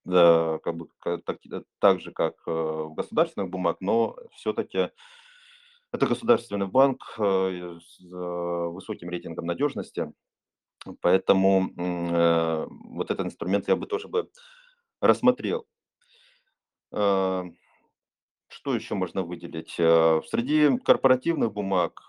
[0.06, 0.88] да, как бы,
[1.26, 1.40] так,
[1.80, 4.92] так же, как в государственных бумаг, но все-таки
[5.98, 10.14] это государственный банк э, с высоким рейтингом надежности,
[11.02, 14.30] поэтому э, вот этот инструмент я бы тоже бы
[15.02, 15.66] рассмотрел.
[16.92, 17.44] Э,
[18.50, 19.72] что еще можно выделить?
[19.72, 22.02] Среди корпоративных бумаг,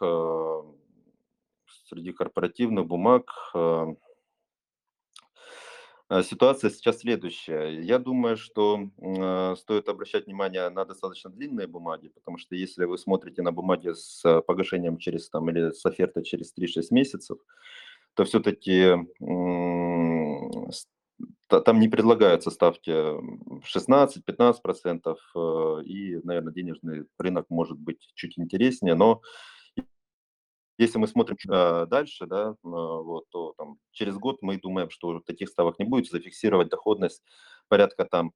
[1.88, 3.24] среди корпоративных бумаг
[3.54, 3.86] Э,
[6.22, 7.82] ситуация сейчас следующая.
[7.82, 12.96] Я думаю, что э, стоит обращать внимание на достаточно длинные бумаги, потому что если вы
[12.96, 17.38] смотрите на бумаги с э, погашением через там или с офертой через 3-6 месяцев,
[18.14, 18.94] то все-таки
[21.48, 29.22] там не предлагаются ставки 16-15%, и, наверное, денежный рынок может быть чуть интереснее, но
[30.78, 35.18] если мы смотрим э, дальше, да, э, вот, то там, через год мы думаем, что
[35.20, 37.22] таких ставок не будет, зафиксировать доходность
[37.68, 38.32] порядка там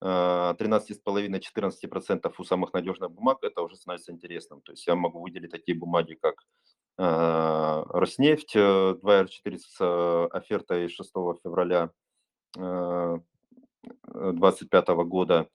[0.00, 4.60] 13,5-14% у самых надежных бумаг, это уже становится интересным.
[4.60, 6.36] То есть я могу выделить такие бумаги, как
[6.98, 11.12] э, Роснефть, 2R4 с офертой 6
[11.42, 11.90] февраля
[12.54, 15.48] 2025 года,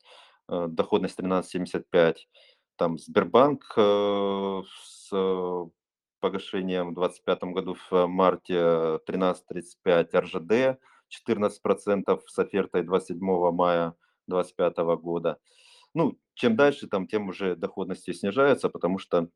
[0.47, 2.15] доходность 13,75,
[2.75, 5.09] там Сбербанк с
[6.23, 10.79] погашением в 2025 году в марте 13.35 РЖД,
[11.27, 13.93] 14% с офертой 27 мая
[14.27, 15.37] 2025 года.
[15.93, 19.27] Ну, чем дальше, там, тем уже доходности снижаются, потому что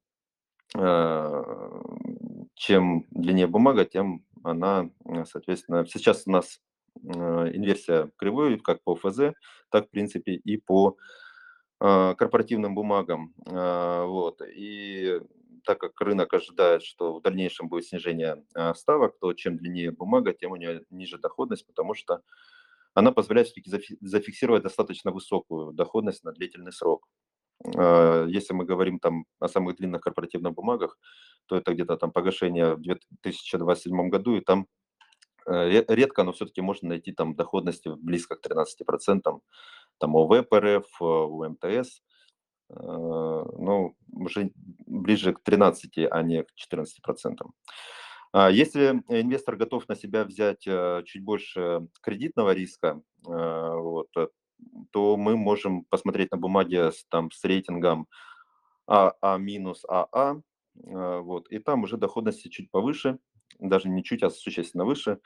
[0.78, 1.44] э,
[2.56, 4.90] чем длиннее бумага, тем она,
[5.26, 6.62] соответственно, сейчас у нас
[7.04, 7.10] э,
[7.54, 9.34] инверсия кривой, как по ФЗ,
[9.72, 10.96] так, в принципе, и по
[11.82, 13.34] э, корпоративным бумагам.
[13.46, 14.42] Э, вот.
[14.56, 15.20] И
[15.68, 20.32] так как рынок ожидает, что в дальнейшем будет снижение а, ставок, то чем длиннее бумага,
[20.32, 22.22] тем у нее ниже доходность, потому что
[22.94, 27.06] она позволяет все-таки зафиксировать достаточно высокую доходность на длительный срок.
[27.76, 30.98] А, если мы говорим там о самых длинных корпоративных бумагах,
[31.48, 34.68] то это где-то там погашение в 2027 году, и там
[35.48, 39.42] э, редко, но все-таки можно найти там доходности близко к 13%,
[39.98, 42.16] там ОВ ПРФ, у МТС– Э,
[42.70, 44.52] ну, уже
[44.86, 47.54] ближе к 13, а не к 14 процентам.
[48.34, 54.10] А если инвестор готов на себя взять э, чуть больше кредитного риска, э, вот,
[54.92, 58.08] то мы можем посмотреть на бумаге с, там, с рейтингом
[58.86, 60.42] АА минус АА,
[60.76, 63.18] вот, и там уже доходности чуть повыше,
[63.60, 65.20] даже не чуть, а существенно выше.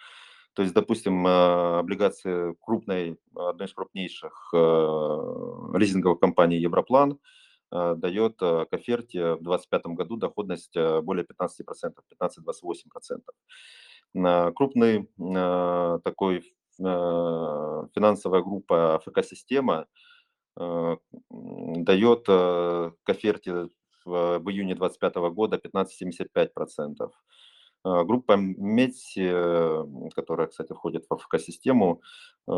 [0.54, 7.20] То есть, допустим, облигации крупной, одной из крупнейших лизинговых компаний Европлан
[7.72, 12.04] дает к оферте в 2025 году доходность более 15%,
[14.14, 14.54] 15-28%.
[14.54, 15.08] Крупный
[16.04, 16.44] такой
[16.78, 19.88] финансовая группа АФК-система
[20.58, 23.70] дает к оферте
[24.04, 27.12] в июне 2025 года 15,75%.
[27.84, 29.84] А, группа МЕДС, э,
[30.16, 32.02] которая, кстати, входит в АФК-систему,
[32.48, 32.52] э,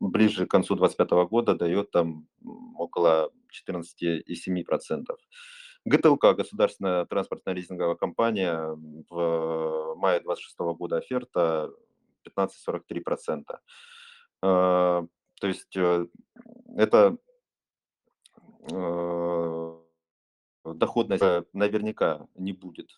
[0.00, 2.26] ближе к концу 2025 года дает там
[2.76, 5.16] около 14,7%.
[5.86, 8.76] ГТЛК, государственная транспортная лизинговая компания,
[9.08, 11.70] в мае 2026 года оферта
[12.24, 13.58] 15,43%.
[14.42, 15.06] А,
[15.40, 16.06] то есть э,
[16.76, 17.16] это
[20.64, 22.90] доходность наверняка не будет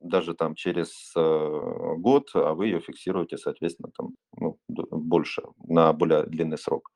[0.00, 6.24] даже там через э, год, а вы ее фиксируете, соответственно, там, ну, больше, на более
[6.24, 6.90] длинный срок.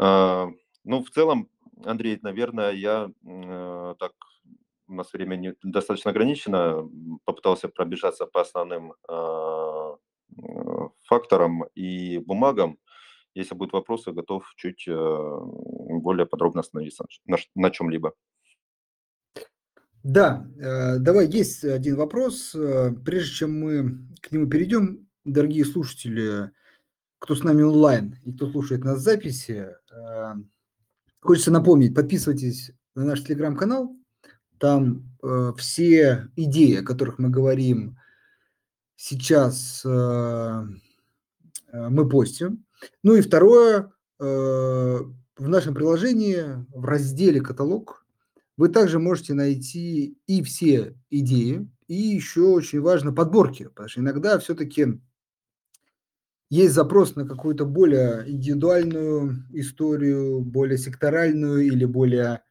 [0.00, 0.46] Э,
[0.84, 1.48] ну, в целом,
[1.84, 4.12] Андрей, наверное, я э, так,
[4.88, 6.88] у нас время достаточно ограничено,
[7.24, 9.96] попытался пробежаться по основным э,
[11.06, 12.78] факторам и бумагам.
[13.34, 18.12] Если будут вопросы, готов чуть более подробно остановиться на, на чем-либо.
[20.02, 22.54] Да, э, давай, есть один вопрос.
[22.54, 26.50] Э, прежде чем мы к нему перейдем, дорогие слушатели,
[27.18, 30.34] кто с нами онлайн и кто слушает нас в записи, э,
[31.20, 33.94] хочется напомнить, подписывайтесь на наш телеграм-канал,
[34.58, 35.06] там
[35.56, 37.96] все идеи, о которых мы говорим
[38.96, 40.78] сейчас, мы
[42.10, 42.64] постим.
[43.02, 45.04] Ну и второе, в
[45.38, 46.42] нашем приложении
[46.74, 47.99] в разделе «Каталог»
[48.60, 54.38] вы также можете найти и все идеи, и еще очень важно подборки, потому что иногда
[54.38, 55.00] все-таки
[56.50, 62.42] есть запрос на какую-то более индивидуальную историю, более секторальную или более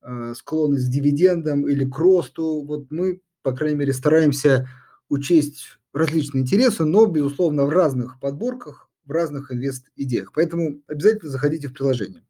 [0.00, 2.64] э, склонность к дивидендам или к росту.
[2.66, 4.66] Вот мы, по крайней мере, стараемся
[5.10, 10.32] учесть различные интересы, но, безусловно, в разных подборках, в разных инвест-идеях.
[10.32, 12.22] Поэтому обязательно заходите в приложение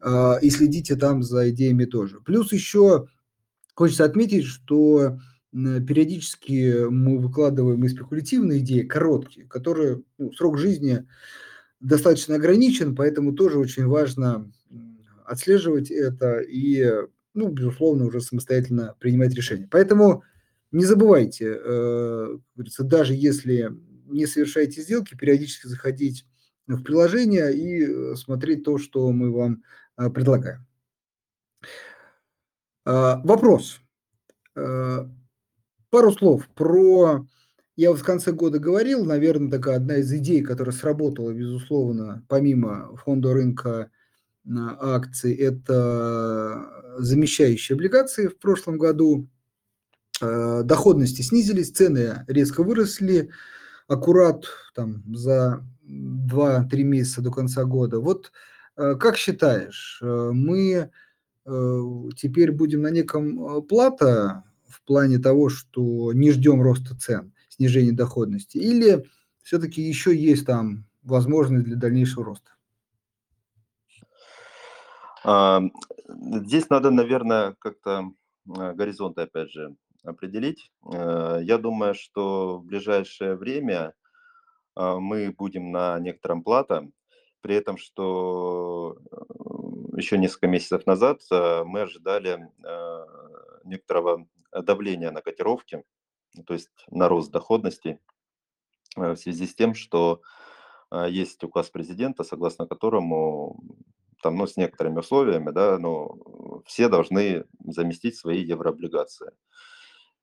[0.00, 2.20] и следите там за идеями тоже.
[2.20, 3.08] Плюс еще
[3.74, 5.18] хочется отметить, что
[5.52, 11.06] периодически мы выкладываем и спекулятивные идеи, короткие, которые ну, срок жизни
[11.80, 14.50] достаточно ограничен, поэтому тоже очень важно
[15.24, 16.86] отслеживать это и,
[17.34, 19.68] ну, безусловно, уже самостоятельно принимать решения.
[19.70, 20.22] Поэтому
[20.72, 22.38] не забывайте, э,
[22.80, 23.72] даже если
[24.06, 26.26] не совершаете сделки, периодически заходить
[26.66, 29.62] в приложение и э, смотреть то, что мы вам
[32.84, 33.80] Э, вопрос.
[34.54, 35.06] Э,
[35.90, 37.26] Пару слов про...
[37.76, 42.96] Я вот в конце года говорил, наверное, такая одна из идей, которая сработала, безусловно, помимо
[42.96, 43.90] фонда рынка
[44.46, 49.28] акций, это замещающие облигации в прошлом году.
[50.20, 53.30] Э, доходности снизились, цены резко выросли,
[53.88, 54.44] аккурат
[54.74, 58.00] там за 2-3 месяца до конца года.
[58.00, 60.90] Вот э, как считаешь, э, мы
[62.16, 68.58] теперь будем на неком плата в плане того, что не ждем роста цен, снижения доходности,
[68.58, 69.04] или
[69.44, 72.50] все-таки еще есть там возможность для дальнейшего роста?
[75.22, 75.62] А,
[76.08, 78.10] здесь надо, наверное, как-то
[78.44, 80.72] горизонты, опять же, определить.
[80.84, 83.94] Я думаю, что в ближайшее время
[84.76, 86.88] мы будем на некотором плато,
[87.46, 92.50] при этом, что э, еще несколько месяцев назад мы ожидали
[93.62, 95.84] некоторого давления на котировки,
[96.44, 98.00] то есть на рост доходности
[98.96, 100.22] э, в связи с тем, что
[100.90, 103.62] э, есть указ президента, согласно которому
[104.24, 106.16] там, ну, с некоторыми условиями, да, но
[106.66, 109.30] все должны заместить свои еврооблигации.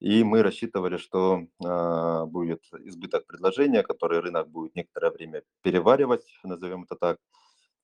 [0.04, 6.84] И мы рассчитывали, что э, будет избыток предложения, который рынок будет некоторое время переваривать, назовем
[6.84, 7.20] это так.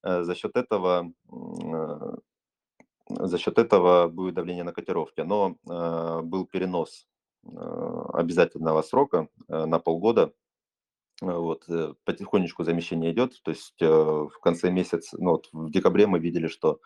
[0.03, 2.15] Э, за счет этого э,
[3.09, 5.21] за счет этого будет давление на котировки.
[5.21, 7.07] Но э, был перенос
[7.45, 7.49] э,
[8.13, 10.33] обязательного срока э, на полгода.
[11.21, 13.41] Вот, э, потихонечку замещение идет.
[13.43, 16.81] То есть э, в конце месяца, ну, вот в декабре мы видели, что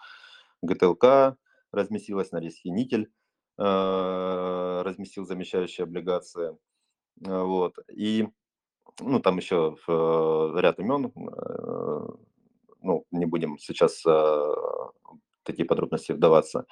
[0.62, 1.38] ГТЛК
[1.72, 3.22] разместилась на риске никель, э,
[3.58, 6.58] разместил замещающие облигации.
[7.26, 8.28] Э, вот, и
[8.99, 12.08] ну, там еще э, ряд имен, э,
[12.82, 14.54] ну, не будем сейчас э,
[15.43, 16.66] такие подробности вдаваться.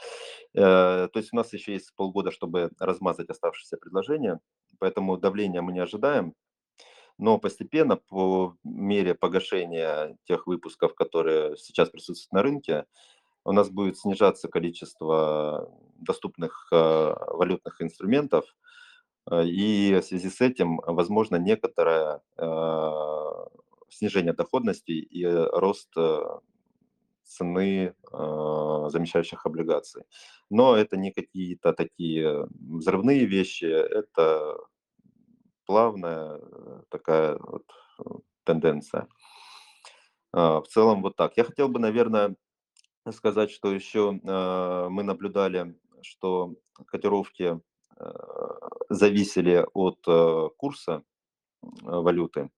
[0.53, 4.39] Э, то есть у нас еще есть полгода, чтобы размазать оставшиеся предложения,
[4.79, 6.33] поэтому давления мы не ожидаем,
[7.17, 12.85] но постепенно по мере погашения тех выпусков, которые сейчас присутствуют на рынке,
[13.45, 15.71] у нас будет снижаться количество
[16.01, 16.75] доступных э,
[17.27, 18.45] валютных инструментов,
[19.29, 22.21] э, и в связи с этим возможно некоторое
[23.89, 25.93] снижение доходности и рост
[27.31, 30.03] цены э, замещающих облигаций.
[30.49, 34.57] Но это не какие-то такие взрывные вещи, это
[35.65, 37.65] плавная э, такая вот
[37.99, 38.03] э,
[38.43, 39.07] тенденция.
[40.33, 41.37] Э, в целом вот так.
[41.37, 42.35] Я хотел бы, наверное,
[43.11, 46.55] сказать, что еще э, мы наблюдали, что
[46.87, 47.59] котировки
[47.97, 48.11] э,
[48.89, 51.03] зависели от э, курса
[51.61, 52.49] валюты.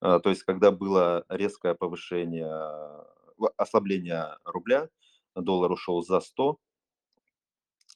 [0.00, 2.50] То есть, когда было резкое повышение
[3.58, 4.88] ослабления рубля,
[5.34, 6.58] доллар ушел за 100,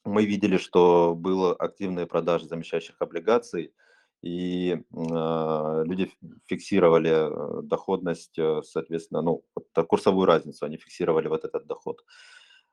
[0.05, 3.73] мы видели, что было активные продажи замещающих облигаций,
[4.21, 6.11] и э, люди
[6.45, 9.43] фиксировали э, доходность, э, соответственно, ну,
[9.87, 12.03] курсовую разницу, они фиксировали вот этот доход.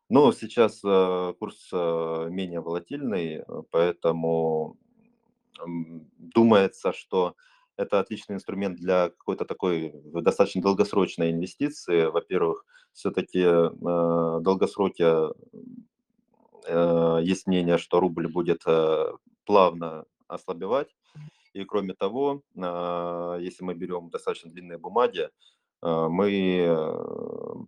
[0.09, 4.77] Но сейчас э, курс э, менее волатильный, поэтому
[5.59, 5.63] э,
[6.19, 7.35] думается, что
[7.77, 12.07] это отличный инструмент для какой-то такой достаточно долгосрочной инвестиции.
[12.07, 13.71] Во-первых, все-таки э,
[14.41, 15.33] долгосроке
[16.67, 19.13] э, есть мнение, что рубль будет э,
[19.45, 20.89] плавно ослабевать.
[21.53, 25.31] И кроме того, если мы берем достаточно длинные бумаги,
[25.81, 26.77] мы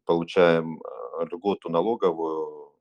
[0.05, 0.83] получаем
[1.25, 2.73] льготу налоговую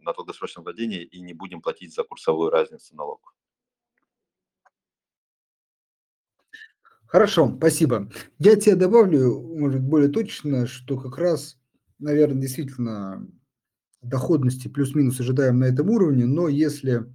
[0.00, 3.34] на долгосрочное владение и не будем платить за курсовую разницу налог.
[7.06, 8.10] Хорошо, спасибо.
[8.38, 11.58] Я тебе добавлю, может, более точно, что как раз,
[11.98, 13.26] наверное, действительно
[14.02, 17.06] доходности плюс-минус ожидаем на этом уровне, но если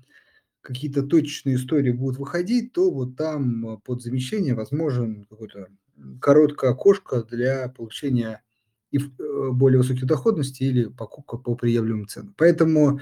[0.62, 5.70] какие-то точечные истории будут выходить, то вот там под замещение возможен какое-то
[6.22, 8.42] короткое окошко для получения
[8.94, 12.34] и э, более высоких доходностей или покупка по приемлемым ценам.
[12.38, 13.02] Поэтому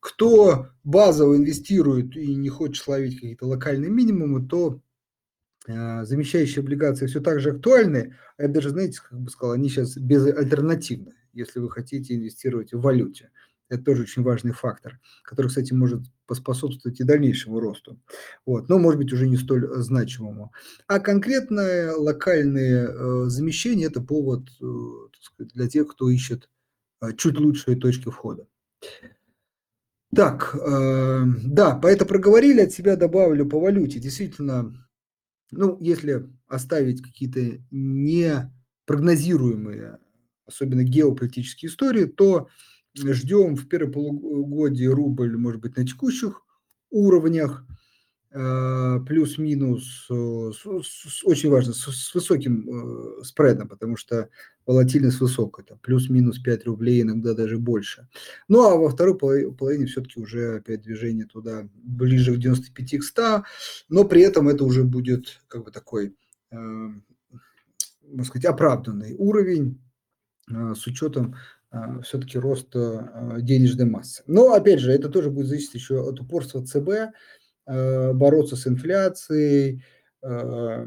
[0.00, 4.80] кто базово инвестирует и не хочет ловить какие-то локальные минимумы, то
[5.66, 9.96] а, замещающие облигации все так же актуальны, я даже, знаете, как бы сказал, они сейчас
[9.96, 13.30] безальтернативны, если вы хотите инвестировать в валюте.
[13.68, 18.00] Это тоже очень важный фактор, который, кстати, может поспособствовать и дальнейшему росту.
[18.46, 20.52] Вот, но, может быть, уже не столь значимому.
[20.86, 24.64] А конкретное локальные э, замещения– это повод э,
[25.20, 26.48] сказать, для тех, кто ищет
[27.02, 28.46] э, чуть лучшие точки входа.
[30.14, 33.98] Так, э, да, по это проговорили, от себя добавлю по валюте.
[33.98, 34.72] Действительно,
[35.50, 39.98] ну, если оставить какие-то непрогнозируемые,
[40.46, 42.48] особенно геополитические истории, то
[42.96, 46.42] ждем в первом полугодии рубль, может быть, на текущих
[46.90, 47.64] уровнях,
[48.36, 50.14] Э, плюс-минус, э,
[51.22, 54.28] очень важно, с, высоким э, спредом, потому что
[54.66, 58.08] волатильность высокая, это плюс-минус 5 рублей, иногда даже больше.
[58.48, 63.44] Ну, а во второй половине все-таки уже опять движение туда ближе к 95 к 100,
[63.88, 66.16] но при этом это уже будет как бы такой,
[66.50, 69.80] можно сказать, оправданный уровень
[70.48, 71.36] с учетом
[72.02, 74.22] все-таки роста денежной массы.
[74.26, 77.14] Но, опять же, это тоже будет зависеть еще от упорства ЦБ,
[77.66, 79.82] Э, бороться с инфляцией,
[80.22, 80.86] э,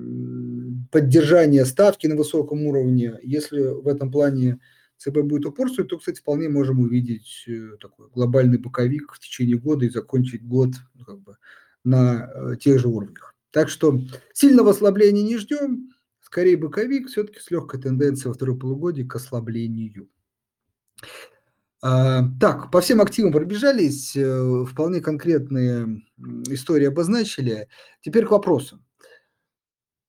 [0.91, 3.17] поддержание ставки на высоком уровне.
[3.23, 4.59] Если в этом плане
[4.97, 9.85] ЦБ будет упорствовать, то, кстати, вполне можем увидеть э, такой глобальный боковик в течение года
[9.85, 11.37] и закончить год ну, как бы,
[11.83, 13.33] на тех же уровнях.
[13.49, 13.99] Так что
[14.33, 15.89] сильного ослабления не ждем,
[16.21, 20.09] скорее боковик, все-таки с легкой тенденцией во второй полугодии к ослаблению.
[21.81, 26.03] А, так, по всем активам пробежались, э, вполне конкретные
[26.47, 27.67] истории обозначили.
[28.01, 28.79] Теперь к вопросу.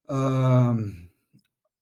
[0.06, 0.76] А,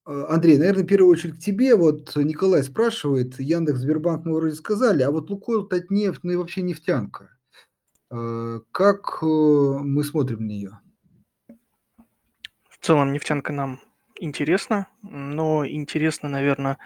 [0.05, 1.75] Андрей, наверное, в первую очередь к тебе.
[1.75, 6.61] Вот Николай спрашивает, Яндекс, Сбербанк мы вроде сказали, а вот Лукойл, Татнефть, ну и вообще
[6.61, 7.29] нефтянка.
[8.09, 10.79] А, как э, мы смотрим на нее?
[12.69, 13.79] В целом нефтянка нам
[14.19, 16.77] интересно, но интересно, наверное,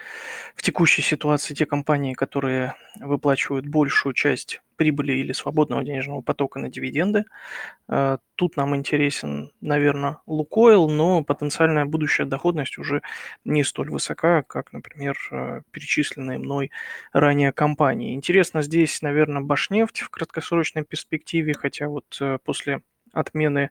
[0.56, 6.70] в текущей ситуации те компании, которые выплачивают большую часть прибыли или свободного денежного потока на
[6.70, 7.26] дивиденды.
[7.88, 13.02] Э, тут нам интересен, наверное, Лукойл, но потенциальная будущая доходность уже
[13.46, 16.72] не столь высока, как, например, э, перечисленные мной
[17.14, 18.16] ранее компании.
[18.16, 22.82] Интересно здесь, наверное, Башнефть в краткосрочной перспективе, хотя вот э, после
[23.14, 23.70] отмены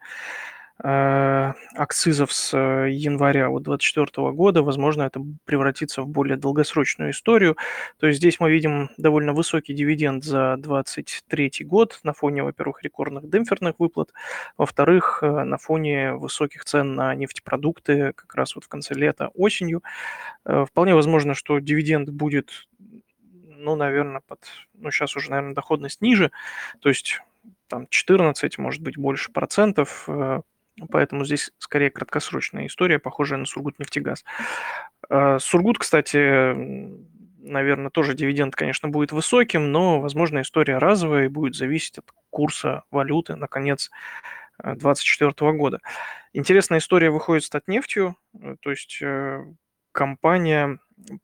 [0.83, 7.57] акцизов с э, января вот 2024 года, возможно, это превратится в более долгосрочную историю.
[7.99, 13.29] То есть здесь мы видим довольно высокий дивиденд за 2023 год на фоне, во-первых, рекордных
[13.29, 14.13] демпферных выплат,
[14.57, 19.83] во-вторых, э, на фоне высоких цен на нефтепродукты как раз вот в конце лета, осенью.
[20.45, 22.69] Вполне возможно, что дивиденд будет,
[23.45, 24.41] ну, наверное, под,
[24.75, 26.31] ну, сейчас уже, наверное, доходность ниже,
[26.81, 27.21] то есть
[27.69, 30.09] там 14, может быть, больше процентов,
[30.91, 34.25] Поэтому здесь скорее краткосрочная история, похожая на Сургутнефтегаз.
[35.09, 36.87] А, Сургут, кстати,
[37.43, 42.85] наверное, тоже дивиденд, конечно, будет высоким, но, возможно, история разовая и будет зависеть от курса
[42.91, 43.91] валюты на конец
[44.63, 45.81] 2024 э, года.
[46.33, 49.45] Интересная история выходит с Татнефтью, э, то есть э,
[49.93, 50.79] компания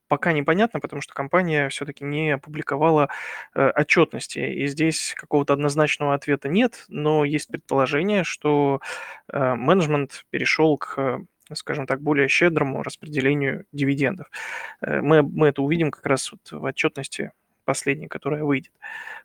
[0.08, 3.08] пока непонятно, потому что компания все-таки не опубликовала
[3.54, 4.38] э, отчетности.
[4.38, 8.80] И здесь какого-то однозначного ответа нет, но есть предположение, что
[9.32, 11.20] э, менеджмент перешел к
[11.54, 14.28] скажем так, более щедрому распределению дивидендов.
[14.80, 17.32] Э, мы, мы это увидим как раз вот в отчетности
[17.64, 18.72] последней, которая выйдет.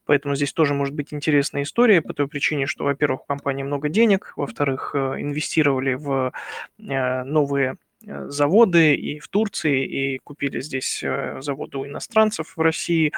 [0.05, 3.89] Поэтому здесь тоже может быть интересная история по той причине, что, во-первых, у компании много
[3.89, 6.31] денег, во-вторых, э, инвестировали в
[6.79, 12.61] э, новые Э, заводы и в Турции, и купили здесь э, заводы у иностранцев в
[12.61, 13.11] России.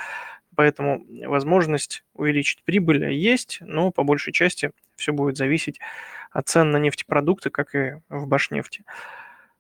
[0.55, 5.79] Поэтому возможность увеличить прибыль есть, но по большей части все будет зависеть
[6.31, 8.83] от цен на нефтепродукты, как и в Башнефти.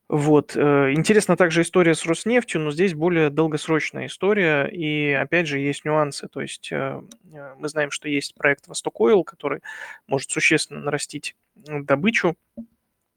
[0.09, 0.55] Вот.
[0.55, 5.85] Э, интересна также история с Роснефтью, но здесь более долгосрочная история, и опять же есть
[5.85, 6.27] нюансы.
[6.27, 9.61] То есть мы знаем, что есть проект Восток Ойл, который
[10.05, 12.35] может существенно нарастить добычу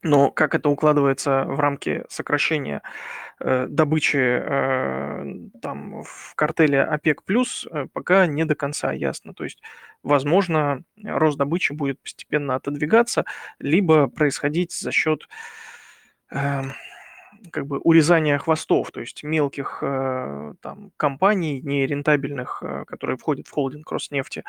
[0.06, 2.80] Но как это укладывается в рамки сокращения
[3.40, 9.34] э, добычи э, там в картеле ОПЕК+, э, пока не до конца ясно.
[9.34, 9.60] То есть,
[10.04, 13.24] возможно, рост добычи будет постепенно отодвигаться,
[13.58, 15.28] либо происходить за счет
[16.30, 16.62] э,
[17.50, 23.50] как бы урезания хвостов, то есть мелких э, там компаний, нерентабельных, э, которые входят в
[23.50, 24.44] холдинг Роснефти.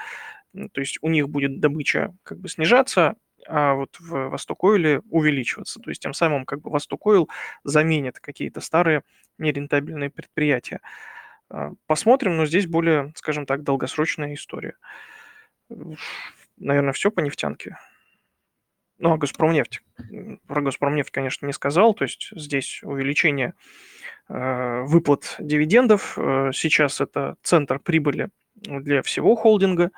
[0.53, 3.15] То есть у них будет добыча как бы снижаться,
[3.45, 5.79] а вот в Восток Ойле увеличиваться.
[5.79, 7.29] То есть тем самым как бы Восток Ойл
[7.63, 9.03] заменит какие-то старые
[9.38, 10.81] нерентабельные предприятия.
[11.49, 14.75] А, посмотрим, но здесь более, скажем так, долгосрочная история.
[16.57, 17.77] Наверное, все по нефтянке.
[18.99, 19.81] Ну, а Газпромнефть.
[20.47, 21.93] Про Газпромнефть, конечно, не сказал.
[21.93, 23.53] То есть здесь увеличение
[24.27, 26.17] э, выплат дивидендов.
[26.17, 28.29] Э, сейчас это центр прибыли
[28.61, 29.91] для всего холдинга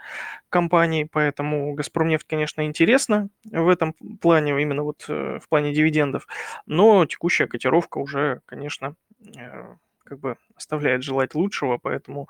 [0.49, 6.27] компании, поэтому Газпромнефть, конечно, интересно в этом плане, именно вот э, в плане дивидендов,
[6.65, 8.95] но текущая котировка уже, конечно,
[9.37, 12.27] э, как бы оставляет желать лучшего, поэтому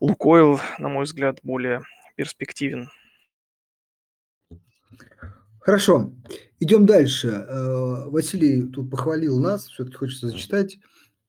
[0.00, 1.82] Лукойл, на мой взгляд, более
[2.14, 2.90] перспективен.
[5.60, 6.12] Хорошо,
[6.58, 7.28] идем дальше.
[7.28, 10.78] Э, Василий тут похвалил нас, все-таки хочется зачитать.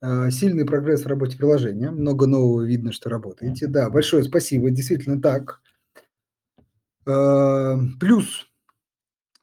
[0.01, 3.67] А, сильный прогресс в работе приложения, много нового видно, что работаете.
[3.67, 5.61] Да, большое спасибо, действительно так.
[7.05, 8.47] А, плюс,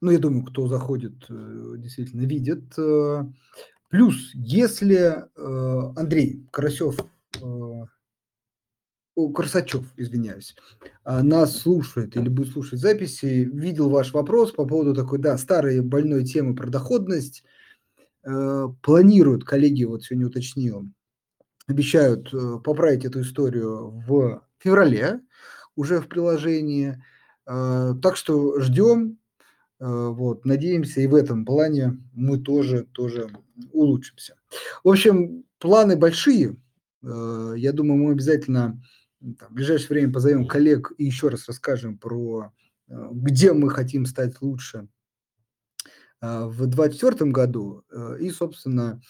[0.01, 2.77] ну, я думаю, кто заходит, э, действительно видит.
[2.77, 3.25] Э,
[3.89, 6.99] плюс, если э, Андрей Карасев,
[9.35, 10.55] Красачев, извиняюсь,
[11.03, 15.81] а, нас слушает или будет слушать записи, видел ваш вопрос по поводу такой, да, старой
[15.81, 17.45] больной темы про доходность–
[18.83, 20.85] планируют, коллеги вот сегодня уточнил,
[21.66, 25.20] обещают э, поправить эту историю в феврале
[25.76, 27.03] уже в приложении.
[27.47, 29.18] Э, так что ждем,
[29.81, 33.31] вот, надеемся, и в этом плане мы тоже, тоже
[33.70, 34.35] улучшимся.
[34.83, 36.57] В общем, планы большие.
[37.01, 38.83] Я думаю, мы обязательно
[39.20, 42.53] там, в ближайшее время позовем коллег и еще раз расскажем про
[42.89, 44.89] где мы хотим стать лучше
[46.21, 47.85] в 2024 году.
[47.91, 49.01] Э, и, собственно,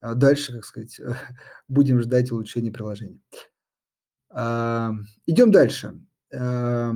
[0.00, 1.00] а, дальше, как сказать,
[1.68, 3.20] будем ждать улучшения приложения.
[4.30, 4.92] А,
[5.26, 6.00] идем дальше.
[6.30, 6.92] Э,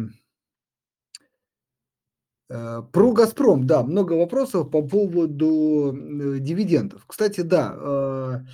[2.49, 5.93] про «Газпром», да, много вопросов по поводу
[6.39, 7.05] дивидендов.
[7.07, 8.45] Кстати, да,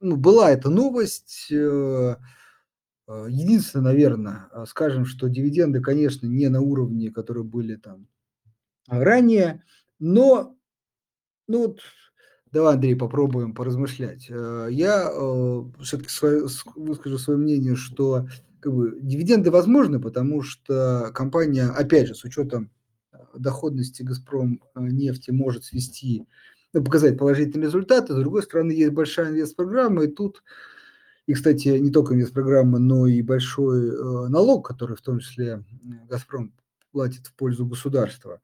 [0.00, 1.46] ну, была эта новость.
[1.52, 2.16] Э,
[3.06, 8.08] единственное, наверное, скажем, что дивиденды, конечно, не на уровне, которые были там
[8.88, 9.62] ранее.
[9.98, 10.56] Но,
[11.46, 11.80] ну вот,
[12.52, 14.26] давай, Андрей, попробуем поразмышлять.
[14.30, 16.08] Э, я э, все-таки
[16.76, 18.28] выскажу свое мнение, что
[18.60, 22.70] как бы, дивиденды возможны, потому что компания, опять же, с учетом
[23.12, 26.26] э, доходности «Газпром» нефти может свести,
[26.72, 28.14] ну, показать положительные результаты.
[28.14, 30.42] С другой стороны, есть большая инвестпрограмма, и тут,
[31.26, 35.64] и, кстати, не только инвестпрограмма, но и большой налог, который в том числе
[36.08, 36.52] «Газпром»
[36.92, 38.40] платит в пользу государства.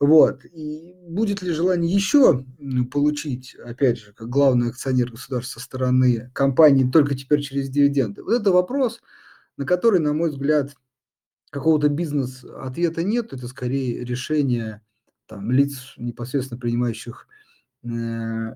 [0.00, 0.44] Вот.
[0.44, 2.44] И будет ли желание еще
[2.90, 8.22] получить, опять же, как главный акционер государства со стороны компании только теперь через дивиденды?
[8.22, 9.00] Вот это вопрос,
[9.56, 10.74] на который, на мой взгляд,
[11.50, 13.32] какого-то бизнес-ответа нет.
[13.32, 14.82] Это скорее решение
[15.26, 17.26] там, лиц, непосредственно принимающих
[17.82, 17.88] э,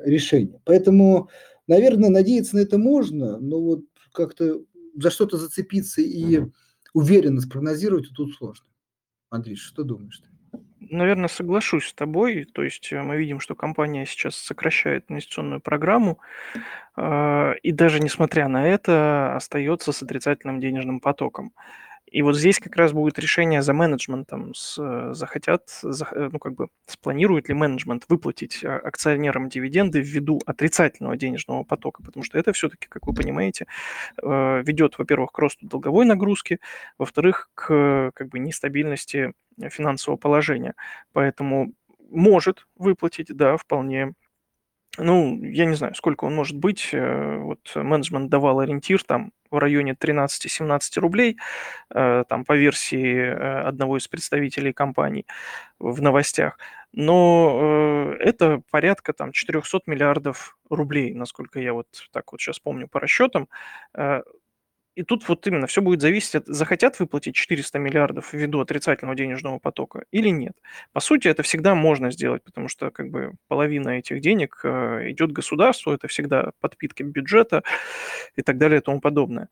[0.04, 0.60] решения.
[0.64, 1.28] Поэтому,
[1.66, 4.62] наверное, надеяться на это можно, но вот как-то
[4.96, 6.44] за что-то зацепиться и
[6.94, 8.66] уверенно спрогнозировать тут сложно.
[9.32, 10.20] Андрей, что думаешь?
[10.78, 12.44] Наверное, соглашусь с тобой.
[12.44, 16.18] То есть э, мы видим, что компания сейчас сокращает инвестиционную программу,
[16.96, 21.52] а, и даже несмотря на это остается с отрицательным денежным потоком.
[22.12, 24.54] И вот здесь как раз будет решение за менеджментом.
[24.54, 30.00] С, э, захотят, за, э, ну как бы спланирует ли менеджмент выплатить а, акционерам дивиденды
[30.02, 33.66] ввиду отрицательного денежного потока, потому что это все-таки, как вы понимаете,
[34.22, 36.60] э, ведет, во-первых, к росту долговой нагрузки,
[36.98, 39.32] во-вторых, к как бы нестабильности
[39.70, 40.74] финансового положения.
[41.12, 41.72] Поэтому
[42.10, 44.12] может выплатить, да, вполне
[44.98, 46.90] ну, я не знаю, сколько он может быть.
[46.92, 51.38] Э, вот менеджмент давал ориентир там в районе 13-17 рублей,
[51.94, 55.26] э, там по версии э, одного из представителей компании
[55.78, 56.58] в новостях.
[56.92, 63.00] Но это порядка там 400 миллиардов рублей, насколько я вот так вот сейчас помню по
[63.00, 63.48] расчетам.
[64.94, 69.58] И тут вот именно все будет зависеть от, захотят выплатить 400 миллиардов ввиду отрицательного денежного
[69.58, 70.54] потока или нет.
[70.92, 75.32] По сути, это всегда можно сделать, потому что как бы половина этих денег э, идет
[75.32, 77.62] государству, это всегда подпитка бюджета
[78.36, 79.48] и так далее и тому подобное.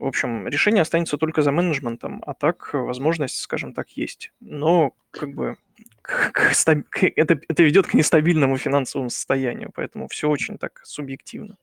[0.00, 4.32] В общем, решение останется только за менеджментом, а так возможность, скажем так, есть.
[4.40, 5.56] Но как бы
[6.04, 11.56] это, это ведет к нестабильному финансовому состоянию, поэтому все очень так субъективно.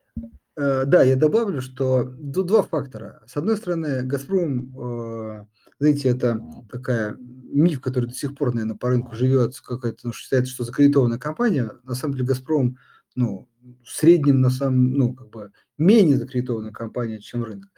[0.57, 3.21] Э, да, я добавлю, что тут два фактора.
[3.27, 5.45] С одной стороны, «Газпром», э,
[5.79, 6.41] знаете, это
[6.71, 11.19] такая миф, который до сих пор, наверное, по рынку живет, какая-то, ну, считается, что закредитованная
[11.19, 11.71] компания.
[11.83, 12.77] На самом деле «Газпром»,
[13.15, 13.49] ну,
[13.83, 17.69] в среднем, на самом, ну, как бы менее закредитованная компания, чем рынок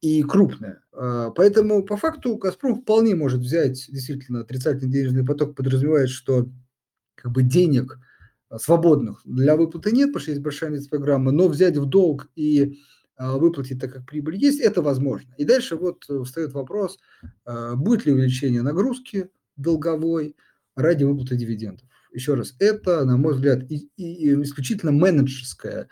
[0.00, 0.80] и крупная.
[0.92, 6.48] А, поэтому по факту «Газпром» вполне может взять действительно отрицательный денежный поток, подразумевает, что
[7.14, 7.98] как бы денег
[8.58, 12.78] свободных для выплаты нет, потому что есть большая инвестпрограмма, но взять в долг и
[13.16, 15.34] а, выплатить так как прибыль есть, это возможно.
[15.36, 16.98] И дальше вот встает вопрос,
[17.74, 20.36] будет ли увеличение нагрузки долговой
[20.74, 21.86] ради выплаты дивидендов.
[22.12, 25.88] Еще раз, это, на мой взгляд, и, и исключительно менеджерская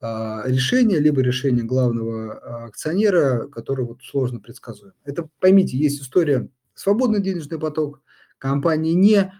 [0.00, 4.94] а, решение, либо решение главного акционера, которое вот сложно предсказуемо.
[5.04, 8.02] Это, поймите, есть история свободный денежный поток,
[8.38, 9.30] компания не э,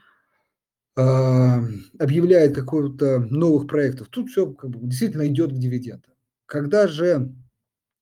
[0.97, 6.13] объявляет какого-то новых проектов, тут все как бы, действительно идет к дивидендам.
[6.47, 7.35] Когда же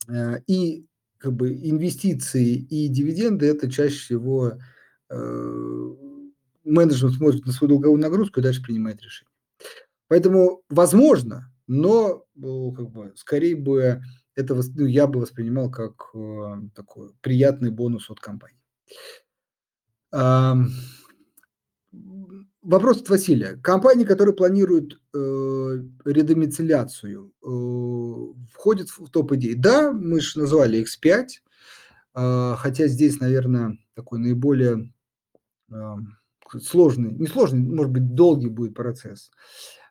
[0.08, 0.86] э, и
[1.18, 4.58] как бы инвестиции и дивиденды это чаще всего
[5.10, 5.94] э,
[6.64, 9.30] менеджмент смотрит на свою долговую нагрузку и дальше принимает решение.
[10.06, 14.02] Поэтому, возможно, но ну, как бы, скорее бы
[14.36, 18.60] это ну, я бы воспринимал как э, такой приятный бонус от компании.
[22.64, 23.56] Вопрос от Василия.
[23.62, 29.54] Компании, которые планируют э, редомицеляцию, э, входят в топ идей?
[29.54, 31.26] Да, мы же назвали X5,
[32.14, 34.92] э, хотя здесь, наверное, такой наиболее
[35.70, 35.94] э,
[36.62, 39.30] сложный, не сложный, может быть, долгий будет процесс,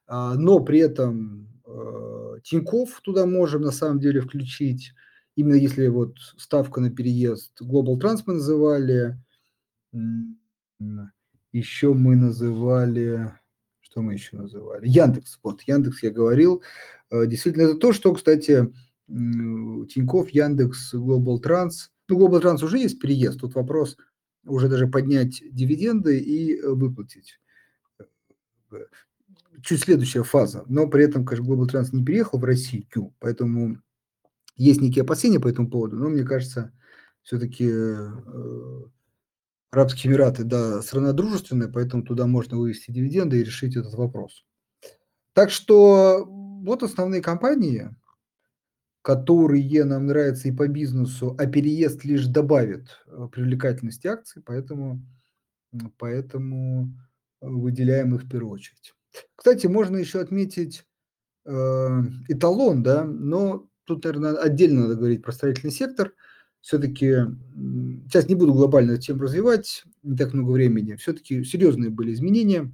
[0.07, 4.93] э, но при этом Э, Тиньков туда можем на самом деле включить,
[5.35, 9.17] именно если вот ставка на переезд Global Trans мы называли,
[11.53, 13.31] еще мы называли,
[13.79, 14.87] что мы еще называли?
[14.87, 16.61] Яндекс, вот, Яндекс я говорил.
[17.09, 18.73] Э, действительно, это то, что, кстати,
[19.07, 23.97] Тиньков, Яндекс, Global Trans, ну, Global Trans уже есть переезд, тут вопрос
[24.45, 27.39] уже даже поднять дивиденды и э, выплатить.
[29.61, 33.77] Чуть следующая фаза, но при этом, конечно, Global Trans не переехал в Россию, поэтому
[34.55, 36.73] есть некие опасения по этому поводу, но мне кажется,
[37.21, 38.09] все-таки э,
[39.73, 44.45] Арабские Эмираты, да, страна дружественная, поэтому туда можно вывести дивиденды и решить этот вопрос.
[45.33, 47.89] Так что вот основные компании,
[49.01, 55.01] которые нам нравятся и по бизнесу, а переезд лишь добавит э, привлекательности акций, поэтому,
[55.97, 56.93] поэтому
[57.41, 58.93] выделяем их в первую очередь.
[59.35, 60.85] Кстати, можно еще отметить
[61.45, 61.51] э,
[62.27, 66.13] эталон, да, но тут, наверное, отдельно надо говорить про строительный сектор.
[66.63, 67.17] Все-таки,
[68.07, 72.73] сейчас не буду глобально тему развивать, не так много времени, все-таки серьезные были изменения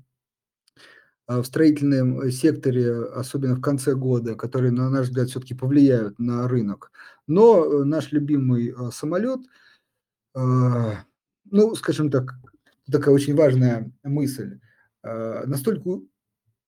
[1.25, 6.19] а, в строительном э, секторе, особенно в конце года, которые, на наш взгляд, все-таки повлияют
[6.19, 6.91] на рынок.
[7.25, 9.39] Но э, наш любимый э, самолет,
[10.35, 12.35] ну, скажем так,
[12.91, 14.59] такая очень важная мысль,
[15.03, 16.01] настолько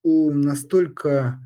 [0.04, 1.40] настолько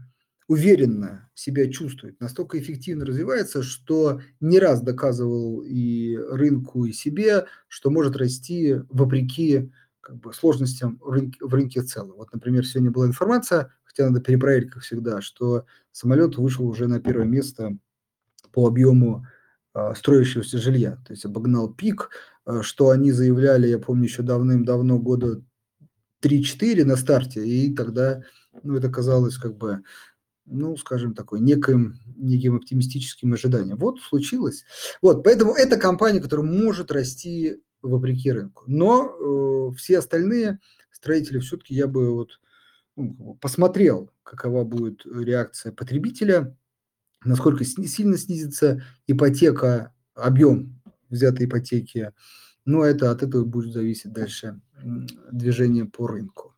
[0.48, 7.90] уверенно себя чувствует, настолько эффективно развивается, что не раз доказывал и рынку, и себе, что
[7.90, 9.72] может расти вопреки
[10.02, 12.18] как бы, сложностям в рынке, в рынке целом.
[12.18, 17.00] Вот, например, сегодня была информация, хотя надо перепроверить, как всегда, что самолет вышел уже на
[17.00, 17.76] первое место
[18.52, 19.26] по объему
[19.74, 22.12] э, строящегося жилья, то есть обогнал пик,
[22.46, 25.42] э, что они заявляли, я помню, еще давным-давно, года
[26.22, 28.22] 3-4 на старте, и тогда
[28.64, 29.82] ну, это казалось как бы,
[30.46, 33.78] ну, скажем, такой неким, неким оптимистическим ожиданием.
[33.78, 34.64] Вот случилось.
[35.02, 38.64] Вот, поэтому это компания, которая может расти вопреки рынку.
[38.68, 40.60] Но э, все остальные
[40.92, 42.40] строители все-таки я бы вот
[42.96, 46.56] ну, посмотрел, какова будет реакция потребителя,
[47.24, 52.12] насколько сильно снизится ипотека, объем взятой ипотеки.
[52.66, 54.60] Но это от этого будет зависеть дальше
[55.32, 56.56] движение по рынку.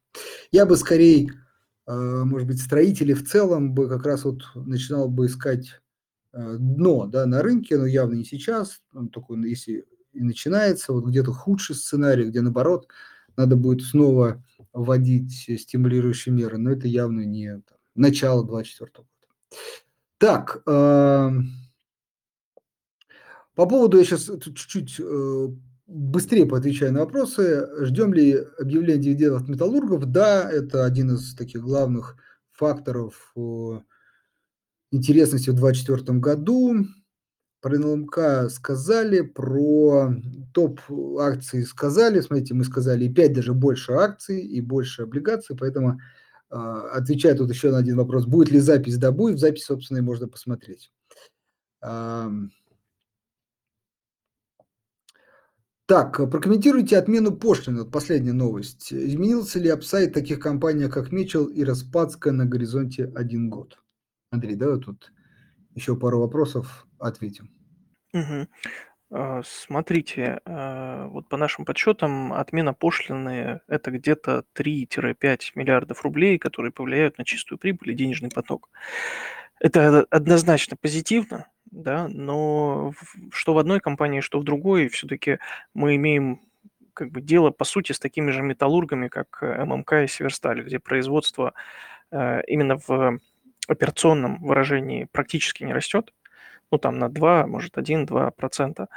[0.51, 1.31] Я бы скорее
[1.87, 5.81] может быть, строители в целом бы как раз вот начинал бы искать
[6.33, 8.81] а, дно да, на рынке, но явно не сейчас,
[9.11, 12.87] только если и начинается, вот где-то худший сценарий, где наоборот
[13.35, 15.31] надо будет снова вводить
[15.61, 19.33] стимулирующие меры, но это явно не там, начало 2024 года.
[20.17, 21.29] Так, э,
[23.53, 25.47] по поводу, я сейчас чуть-чуть э,
[25.87, 27.67] быстрее поотвечаю на вопросы.
[27.85, 30.05] Ждем ли объявления дивидендов металлургов?
[30.05, 32.17] Да, это один из таких главных
[32.51, 33.33] факторов
[34.91, 36.85] интересности в 2024 году.
[37.59, 38.19] Про НЛМК
[38.49, 40.13] сказали, про
[40.53, 40.79] топ
[41.19, 42.21] акции сказали.
[42.21, 45.99] Смотрите, мы сказали и 5 даже больше акций, и больше облигаций, поэтому
[46.49, 49.97] а, отвечая тут еще на один вопрос, будет ли запись, да будет, в записи, собственно,
[49.97, 50.91] и можно посмотреть.
[55.87, 57.83] Так, прокомментируйте отмену пошлины.
[57.83, 58.91] Вот последняя новость.
[58.91, 63.79] Изменился ли апсайт таких компаний, как Митчелл и Распадская на горизонте один год?
[64.29, 65.13] Андрей, давай тут
[65.75, 67.49] еще пару вопросов ответим.
[68.13, 69.41] Угу.
[69.45, 77.17] Смотрите, а, вот по нашим подсчетам, отмена пошлины– это где-то 3-5 миллиардов рублей, которые повлияют
[77.17, 78.69] на чистую прибыль и денежный поток.
[79.61, 82.93] Это однозначно позитивно, да, но
[83.31, 85.39] что в одной компании, что в другой, все-таки
[85.73, 86.41] мы имеем
[86.93, 90.79] как бы дело, по сути, с такими же металлургами, как э, ММК и Северсталь, где
[90.79, 91.53] производство
[92.11, 93.19] э, именно в
[93.67, 96.13] операционном выражении практически не растет,
[96.71, 98.87] ну, там на 2, может, 1-2%.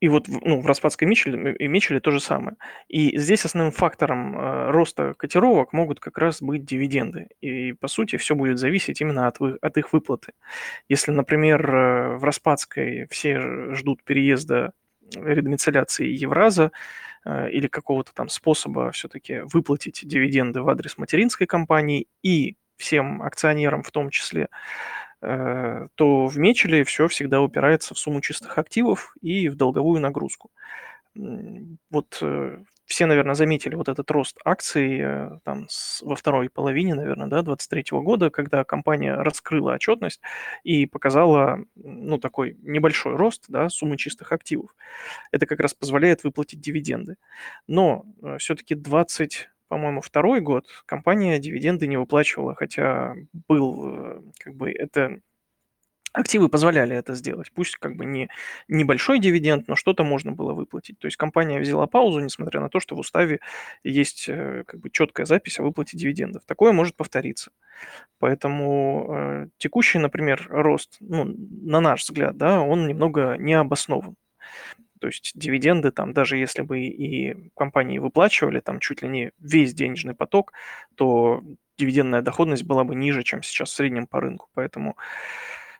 [0.00, 2.56] И вот ну, в Распадской Мичеле, и Мичеле то же самое.
[2.88, 7.28] И здесь основным фактором э, роста котировок могут как раз быть дивиденды.
[7.42, 10.32] И, по сути, все будет зависеть именно от, от их выплаты.
[10.88, 14.72] Если, например, э, в Распадской все ждут переезда
[15.14, 16.72] редомицеляции Евраза
[17.26, 23.82] э, или какого-то там способа все-таки выплатить дивиденды в адрес материнской компании и всем акционерам
[23.82, 24.48] в том числе,
[25.20, 30.50] то в Мечеле все всегда упирается в сумму чистых активов и в долговую нагрузку.
[31.14, 35.66] Вот э, все, наверное, заметили вот этот рост акций э, там
[36.02, 40.20] во второй половине, наверное, да, 23 года, когда компания раскрыла отчетность
[40.62, 44.74] и показала, ну, такой небольшой рост, да, суммы чистых активов.
[45.32, 47.16] Это как раз позволяет выплатить дивиденды.
[47.66, 48.04] Но
[48.38, 53.14] все-таки 20 по-моему, второй год компания дивиденды не выплачивала, хотя
[53.48, 55.20] был, э, как бы, это
[56.12, 57.52] активы позволяли это сделать.
[57.52, 58.28] Пусть как бы не
[58.66, 60.98] небольшой дивиденд, но что-то можно было выплатить.
[60.98, 63.38] То есть компания взяла паузу, несмотря на то, что в уставе
[63.84, 66.42] есть э, как бы четкая запись о выплате дивидендов.
[66.46, 67.52] Такое может повториться.
[68.18, 74.16] Поэтому э, текущий, например, рост, ну, на наш взгляд, да, он немного не обоснован.
[75.00, 79.74] То есть дивиденды там, даже если бы и компании выплачивали там чуть ли не весь
[79.74, 80.52] денежный поток,
[80.94, 81.42] то
[81.78, 84.48] дивидендная доходность была бы ниже, чем сейчас в среднем по рынку.
[84.54, 84.96] Поэтому,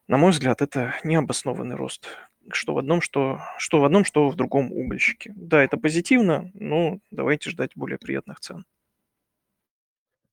[0.09, 2.09] на мой взгляд, это необоснованный рост.
[2.51, 5.33] Что в одном, что, что в одном, что в другом угольщике.
[5.37, 8.65] Да, это позитивно, но давайте ждать более приятных цен.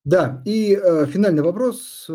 [0.06, 2.10] Да, и э, финальный вопрос.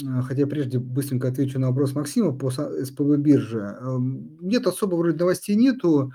[0.00, 3.76] Э, хотя прежде быстренько отвечу на вопрос Максима по СПБ бирже.
[3.80, 6.12] Эм, нет, особо вроде новостей нету,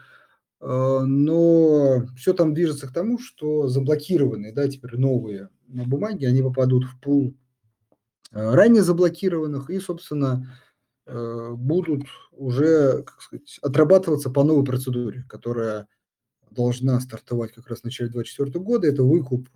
[0.62, 6.86] э, но все там движется к тому, что заблокированные, да, теперь новые бумаги, они попадут
[6.86, 7.36] в пул
[8.32, 10.48] э, ранее заблокированных и, собственно,
[11.10, 12.04] будут
[12.34, 15.88] уже, как сказать, отрабатываться по новой процедуре, которая
[16.52, 18.88] должна стартовать как раз в начале 2024 года.
[18.88, 19.48] Это выкуп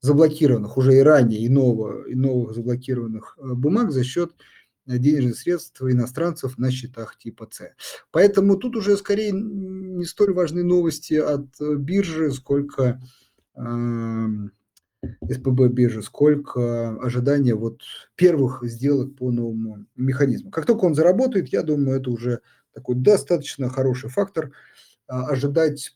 [0.00, 4.32] заблокированных уже и ранее, и, нового, и новых заблокированных э, бумаг за счет
[4.86, 7.72] э, денежных средств иностранцев на счетах типа С.
[8.10, 13.00] Поэтому тут уже скорее не столь важны новости от э, биржи, сколько
[13.56, 14.26] э,
[15.30, 17.82] СПБ биржи, сколько ожидания вот
[18.14, 20.50] первых сделок по новому механизму.
[20.50, 22.40] Как только он заработает, я думаю, это уже
[22.72, 24.52] такой достаточно хороший фактор
[25.06, 25.92] ожидать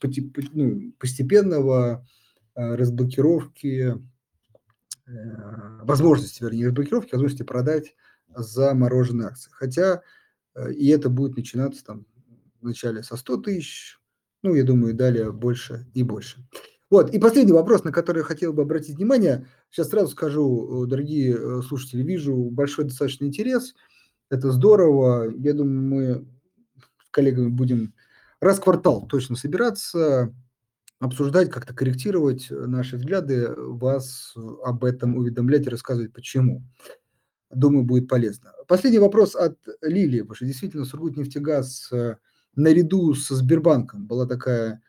[0.55, 2.07] ну, постепенного Э,
[2.55, 3.97] разблокировки,
[5.07, 5.13] э,
[5.83, 7.95] возможности, вернее, разблокировки, возможности продать
[8.29, 9.51] замороженные акции.
[9.53, 10.03] Хотя
[10.55, 12.07] э, и это будет начинаться там
[12.61, 13.99] вначале со 100 тысяч,
[14.43, 16.47] ну, я думаю, далее больше и больше.
[16.91, 19.47] Вот, и последний вопрос, на который я хотел бы обратить внимание.
[19.71, 23.75] Сейчас сразу скажу, дорогие слушатели, вижу большой достаточно интерес.
[24.29, 25.33] Это здорово.
[25.39, 26.27] Я думаю, мы
[27.07, 27.95] с коллегами будем
[28.41, 30.35] раз в квартал точно собираться,
[31.03, 34.35] обсуждать, как-то корректировать э, наши взгляды, вас
[34.65, 36.63] об этом уведомлять и рассказывать, почему.
[37.51, 38.53] Думаю, будет полезно.
[38.69, 42.17] Последний вопрос от Лилии, потому что действительно Сургутнефтегаз э,
[42.55, 44.81] наряду со Сбербанком была такая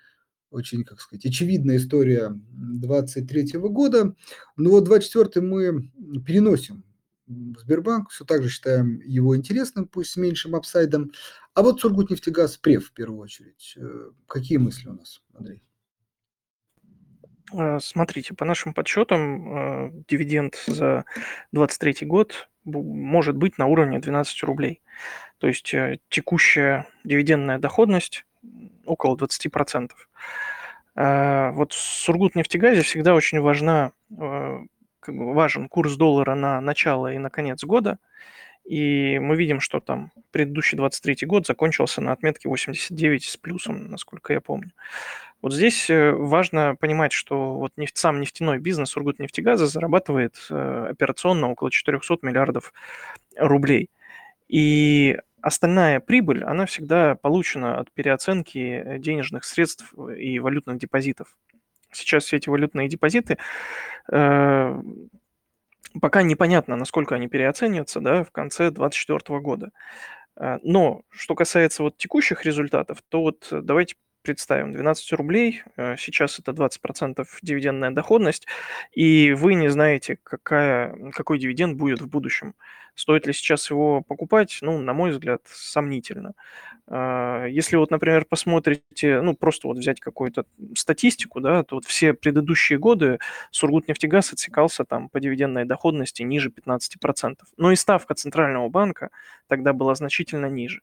[0.52, 4.16] очень, как сказать, очевидная история 23 года.
[4.56, 5.90] Но вот 24 мы
[6.28, 6.84] переносим
[7.26, 11.12] Сбербанк, все так же считаем его интересным, пусть с меньшим апсайдом.
[11.56, 13.74] А вот Сургутнефтегаз, ПРЕВ в первую очередь.
[13.78, 15.64] Э, какие мысли у нас, Андрей?
[17.52, 21.06] Э, смотрите, по нашим подсчетам, э, дивиденд за
[21.52, 24.82] 2023 год может быть на уровне 12 рублей.
[25.40, 28.26] То есть э, текущая дивидендная доходность
[28.86, 29.92] около 20%.
[30.96, 37.98] Вот в Сургутнефтегазе всегда очень важна, важен курс доллара на начало и на конец года.
[38.66, 44.34] И мы видим, что там предыдущий 23 год закончился на отметке 89 с плюсом, насколько
[44.34, 44.72] я помню.
[45.42, 51.52] Вот здесь э, важно понимать, что вот нефть, сам нефтяной бизнес Сургутнефтегаза зарабатывает э, операционно
[51.52, 52.72] около 400 миллиардов
[53.36, 53.90] рублей.
[54.48, 61.36] И остальная прибыль, она всегда получена от переоценки денежных средств и валютных депозитов.
[61.92, 63.38] Сейчас все эти валютные депозиты
[64.10, 64.82] э,
[66.02, 69.72] пока непонятно, насколько они переоценятся да, в конце 2024 года.
[70.38, 76.40] Э, но что касается вот текущих результатов, то вот давайте представим, 12 рублей, э, сейчас
[76.40, 78.48] это 20% дивидендная доходность,
[78.94, 82.56] и вы не знаете, какая, какой дивиденд будет в будущем.
[82.96, 84.60] Стоит ли сейчас его покупать?
[84.62, 86.34] Ну, на мой взгляд, сомнительно.
[86.88, 90.46] А, если вот, например, посмотрите, ну, просто вот взять какую-то
[90.76, 93.20] статистику, да, то вот все предыдущие годы
[93.52, 97.38] Сургутнефтегаз отсекался там по дивидендной доходности ниже 15%.
[97.58, 99.10] Но и ставка Центрального банка
[99.48, 100.82] тогда была значительно ниже.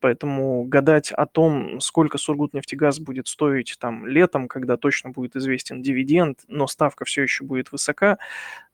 [0.00, 6.40] Поэтому гадать о том, сколько Сургутнефтегаз будет стоить там летом, когда точно будет известен дивиденд,
[6.48, 8.18] но ставка все еще будет высока,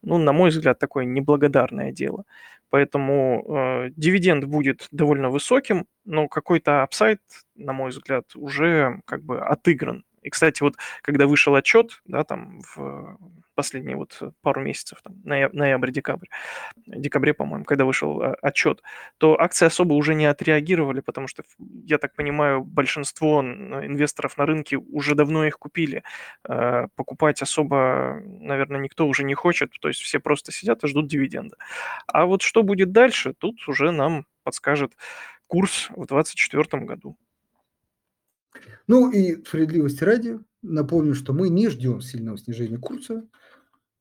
[0.02, 2.24] ну, на мой взгляд, такое неблагодарное дело.
[2.70, 3.44] Поэтому
[3.86, 7.20] э, дивиденд будет довольно высоким, но какой-то апсайд,
[7.54, 10.04] на мой взгляд, уже как бы отыгран.
[10.22, 13.18] И, кстати, вот когда вышел отчет, да, там в
[13.54, 16.28] последние вот пару месяцев, там, ноябрь-декабрь,
[16.86, 18.82] декабре, по-моему, когда вышел а, отчет,
[19.18, 21.42] то акции особо уже не отреагировали, потому что,
[21.84, 26.02] я так понимаю, большинство инвесторов на рынке уже давно их купили.
[26.44, 31.08] А, покупать особо, наверное, никто уже не хочет, то есть все просто сидят и ждут
[31.08, 31.56] дивиденда.
[32.06, 34.92] А вот что будет дальше, тут уже нам подскажет
[35.46, 37.16] курс в 2024 году.
[38.86, 43.26] Ну и справедливости ради, напомню, что мы не ждем сильного снижения курса.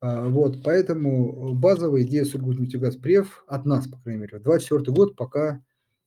[0.00, 5.16] А, вот, поэтому базовая идея Сургутнефтегаз Прев от нас, по крайней мере, в 2024 год
[5.16, 5.62] пока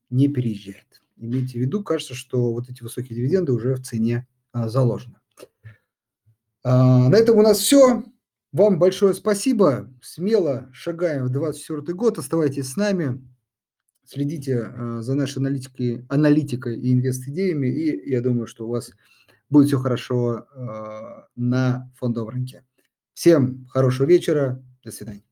[0.10, 1.02] не переезжает.
[1.18, 5.16] Имейте в виду, кажется, что вот эти высокие дивиденды уже в цене а, заложены.
[6.64, 8.04] А, на этом у нас все.
[8.52, 9.90] Вам большое спасибо.
[10.02, 12.18] Смело шагаем в 2024 год.
[12.18, 13.22] Оставайтесь с нами.
[14.06, 18.92] Следите э, за нашей аналитикой, аналитикой и инвест-идеями, и я думаю, что у вас
[19.50, 22.64] будет все хорошо э, на фондовом рынке.
[23.14, 25.25] Всем хорошего вечера, до свидания.